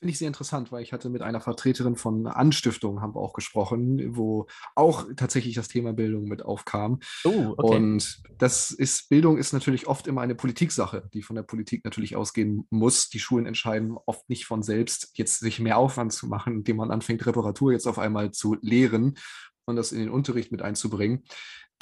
Finde 0.00 0.12
ich 0.12 0.18
sehr 0.18 0.28
interessant, 0.28 0.70
weil 0.70 0.84
ich 0.84 0.92
hatte 0.92 1.08
mit 1.08 1.22
einer 1.22 1.40
Vertreterin 1.40 1.96
von 1.96 2.28
Anstiftung 2.28 3.00
haben 3.02 3.16
wir 3.16 3.20
auch 3.20 3.32
gesprochen, 3.32 4.16
wo 4.16 4.46
auch 4.76 5.06
tatsächlich 5.16 5.56
das 5.56 5.66
Thema 5.66 5.92
Bildung 5.92 6.26
mit 6.26 6.44
aufkam. 6.44 7.00
Oh, 7.24 7.54
okay. 7.56 7.76
Und 7.76 8.22
das 8.38 8.70
ist, 8.70 9.08
Bildung 9.08 9.38
ist 9.38 9.52
natürlich 9.52 9.88
oft 9.88 10.06
immer 10.06 10.20
eine 10.20 10.36
Politiksache, 10.36 11.08
die 11.12 11.22
von 11.22 11.34
der 11.34 11.42
Politik 11.42 11.84
natürlich 11.84 12.14
ausgehen 12.14 12.64
muss. 12.70 13.08
Die 13.08 13.18
Schulen 13.18 13.44
entscheiden 13.44 13.96
oft 14.06 14.28
nicht 14.28 14.46
von 14.46 14.62
selbst, 14.62 15.10
jetzt 15.14 15.40
sich 15.40 15.58
mehr 15.58 15.78
Aufwand 15.78 16.12
zu 16.12 16.28
machen, 16.28 16.58
indem 16.58 16.76
man 16.76 16.92
anfängt, 16.92 17.26
Reparatur 17.26 17.72
jetzt 17.72 17.88
auf 17.88 17.98
einmal 17.98 18.30
zu 18.30 18.56
lehren 18.60 19.18
und 19.64 19.74
das 19.74 19.90
in 19.90 19.98
den 19.98 20.10
Unterricht 20.10 20.52
mit 20.52 20.62
einzubringen. 20.62 21.24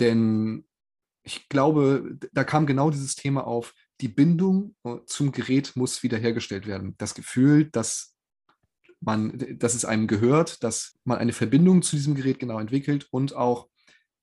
Denn 0.00 0.64
ich 1.26 1.48
glaube, 1.48 2.16
da 2.32 2.44
kam 2.44 2.66
genau 2.66 2.90
dieses 2.90 3.16
Thema 3.16 3.46
auf, 3.46 3.74
die 4.00 4.08
Bindung 4.08 4.76
äh, 4.84 4.98
zum 5.06 5.32
Gerät 5.32 5.74
muss 5.74 6.02
wiederhergestellt 6.02 6.66
werden. 6.66 6.94
Das 6.98 7.14
Gefühl, 7.14 7.64
dass 7.64 8.14
man, 9.00 9.56
dass 9.58 9.74
es 9.74 9.84
einem 9.84 10.06
gehört, 10.06 10.62
dass 10.62 10.94
man 11.04 11.18
eine 11.18 11.32
Verbindung 11.32 11.82
zu 11.82 11.96
diesem 11.96 12.14
Gerät 12.14 12.38
genau 12.38 12.60
entwickelt 12.60 13.08
und 13.10 13.34
auch, 13.34 13.68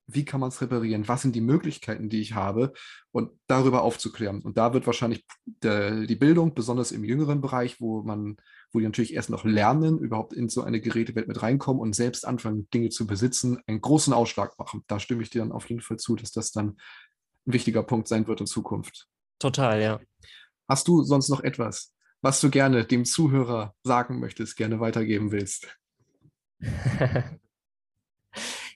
wie 0.08 0.26
kann 0.26 0.40
man 0.40 0.50
es 0.50 0.62
reparieren? 0.62 1.08
Was 1.08 1.22
sind 1.22 1.36
die 1.36 1.42
Möglichkeiten, 1.42 2.10
die 2.10 2.22
ich 2.22 2.34
habe? 2.34 2.74
Und 3.12 3.32
darüber 3.48 3.84
aufzuklären. 3.84 4.42
Und 4.42 4.58
da 4.58 4.74
wird 4.74 4.86
wahrscheinlich 4.86 5.26
der, 5.46 6.06
die 6.06 6.16
Bildung, 6.16 6.54
besonders 6.54 6.92
im 6.92 7.04
jüngeren 7.04 7.42
Bereich, 7.42 7.80
wo 7.80 8.04
man, 8.04 8.38
wo 8.72 8.80
die 8.80 8.86
natürlich 8.86 9.14
erst 9.14 9.30
noch 9.30 9.46
lernen, 9.46 10.00
überhaupt 10.00 10.34
in 10.34 10.50
so 10.50 10.64
eine 10.64 10.82
Gerätewelt 10.82 11.28
mit 11.28 11.42
reinkommen 11.42 11.82
und 11.82 11.96
selbst 11.96 12.28
anfangen, 12.28 12.70
Dinge 12.74 12.90
zu 12.90 13.08
besitzen, 13.08 13.60
einen 13.68 13.82
großen 13.82 14.14
Ausschlag 14.14 14.58
machen. 14.60 14.84
Da 14.88 15.00
stimme 15.00 15.24
ich 15.24 15.30
dir 15.30 15.40
dann 15.40 15.52
auf 15.52 15.70
jeden 15.70 15.82
Fall 15.82 15.98
zu, 15.98 16.16
dass 16.16 16.32
das 16.32 16.52
dann 16.52 16.78
ein 17.46 17.54
wichtiger 17.54 17.84
Punkt 17.84 18.08
sein 18.08 18.28
wird 18.28 18.42
in 18.42 18.48
Zukunft. 18.48 19.08
Total, 19.40 19.82
ja. 19.82 20.00
Hast 20.68 20.88
du 20.88 21.04
sonst 21.04 21.30
noch 21.30 21.42
etwas, 21.42 21.94
was 22.22 22.40
du 22.40 22.50
gerne 22.50 22.86
dem 22.86 23.06
Zuhörer 23.06 23.76
sagen 23.84 24.20
möchtest, 24.20 24.56
gerne 24.56 24.80
weitergeben 24.80 25.32
willst? 25.32 25.78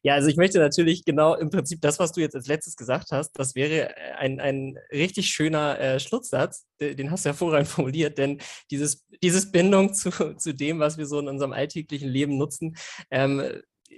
Ja, 0.03 0.13
also 0.13 0.27
ich 0.27 0.37
möchte 0.37 0.59
natürlich 0.59 1.05
genau 1.05 1.35
im 1.35 1.49
Prinzip 1.49 1.81
das, 1.81 1.99
was 1.99 2.11
du 2.11 2.21
jetzt 2.21 2.35
als 2.35 2.47
letztes 2.47 2.75
gesagt 2.75 3.11
hast, 3.11 3.31
das 3.37 3.55
wäre 3.55 3.95
ein, 4.17 4.39
ein 4.39 4.77
richtig 4.91 5.29
schöner 5.29 5.79
äh, 5.79 5.99
Schlusssatz, 5.99 6.65
den 6.79 7.11
hast 7.11 7.25
du 7.25 7.29
hervorragend 7.29 7.67
formuliert, 7.67 8.17
denn 8.17 8.39
dieses, 8.71 9.05
dieses 9.23 9.51
Bindung 9.51 9.93
zu, 9.93 10.35
zu 10.37 10.53
dem, 10.53 10.79
was 10.79 10.97
wir 10.97 11.05
so 11.05 11.19
in 11.19 11.27
unserem 11.27 11.53
alltäglichen 11.53 12.09
Leben 12.09 12.37
nutzen, 12.37 12.75
ähm, 13.11 13.41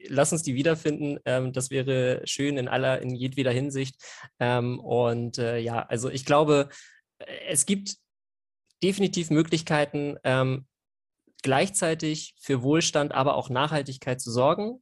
lass 0.07 0.31
uns 0.31 0.43
die 0.43 0.55
wiederfinden. 0.55 1.19
Ähm, 1.25 1.53
das 1.53 1.69
wäre 1.69 2.21
schön 2.25 2.57
in 2.57 2.67
aller, 2.67 3.01
in 3.01 3.15
jedweder 3.15 3.51
Hinsicht. 3.51 3.95
Ähm, 4.39 4.79
und 4.79 5.37
äh, 5.37 5.57
ja, 5.59 5.81
also 5.81 6.09
ich 6.09 6.25
glaube, 6.25 6.69
äh, 7.19 7.25
es 7.49 7.65
gibt 7.65 7.95
definitiv 8.83 9.29
Möglichkeiten, 9.29 10.17
ähm, 10.23 10.65
gleichzeitig 11.41 12.35
für 12.39 12.63
Wohlstand, 12.63 13.13
aber 13.13 13.35
auch 13.35 13.49
Nachhaltigkeit 13.49 14.21
zu 14.21 14.31
sorgen. 14.31 14.81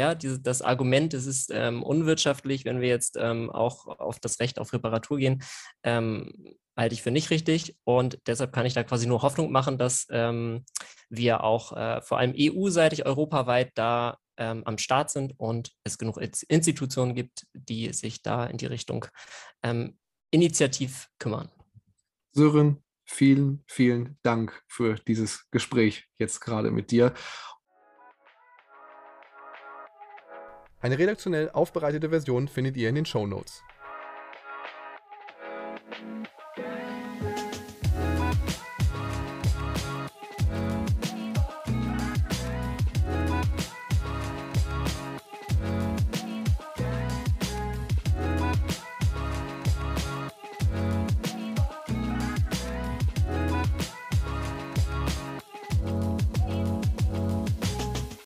Ja, 0.00 0.14
diese, 0.14 0.40
das 0.40 0.62
Argument, 0.62 1.12
es 1.12 1.26
ist 1.26 1.50
ähm, 1.52 1.82
unwirtschaftlich, 1.82 2.64
wenn 2.64 2.80
wir 2.80 2.88
jetzt 2.88 3.18
ähm, 3.20 3.50
auch 3.50 3.86
auf 3.86 4.18
das 4.18 4.40
Recht 4.40 4.58
auf 4.58 4.72
Reparatur 4.72 5.18
gehen, 5.18 5.42
ähm, 5.82 6.32
halte 6.74 6.94
ich 6.94 7.02
für 7.02 7.10
nicht 7.10 7.28
richtig. 7.28 7.76
Und 7.84 8.18
deshalb 8.26 8.54
kann 8.54 8.64
ich 8.64 8.72
da 8.72 8.82
quasi 8.82 9.06
nur 9.06 9.20
Hoffnung 9.20 9.52
machen, 9.52 9.76
dass 9.76 10.06
ähm, 10.08 10.64
wir 11.10 11.44
auch 11.44 11.76
äh, 11.76 12.00
vor 12.00 12.16
allem 12.16 12.32
EU-seitig, 12.34 13.04
europaweit 13.04 13.72
da 13.74 14.16
ähm, 14.38 14.62
am 14.64 14.78
Start 14.78 15.10
sind 15.10 15.38
und 15.38 15.70
es 15.84 15.98
genug 15.98 16.16
Institutionen 16.48 17.14
gibt, 17.14 17.46
die 17.52 17.92
sich 17.92 18.22
da 18.22 18.46
in 18.46 18.56
die 18.56 18.64
Richtung 18.64 19.04
ähm, 19.62 19.98
initiativ 20.30 21.10
kümmern. 21.18 21.50
Sören, 22.32 22.82
vielen, 23.04 23.64
vielen 23.66 24.16
Dank 24.22 24.62
für 24.66 24.94
dieses 24.94 25.46
Gespräch 25.50 26.06
jetzt 26.18 26.40
gerade 26.40 26.70
mit 26.70 26.90
dir. 26.90 27.12
Eine 30.82 30.98
redaktionell 30.98 31.50
aufbereitete 31.50 32.08
Version 32.08 32.48
findet 32.48 32.74
ihr 32.78 32.88
in 32.88 32.94
den 32.94 33.04
Show 33.04 33.26
Notes. 33.26 33.62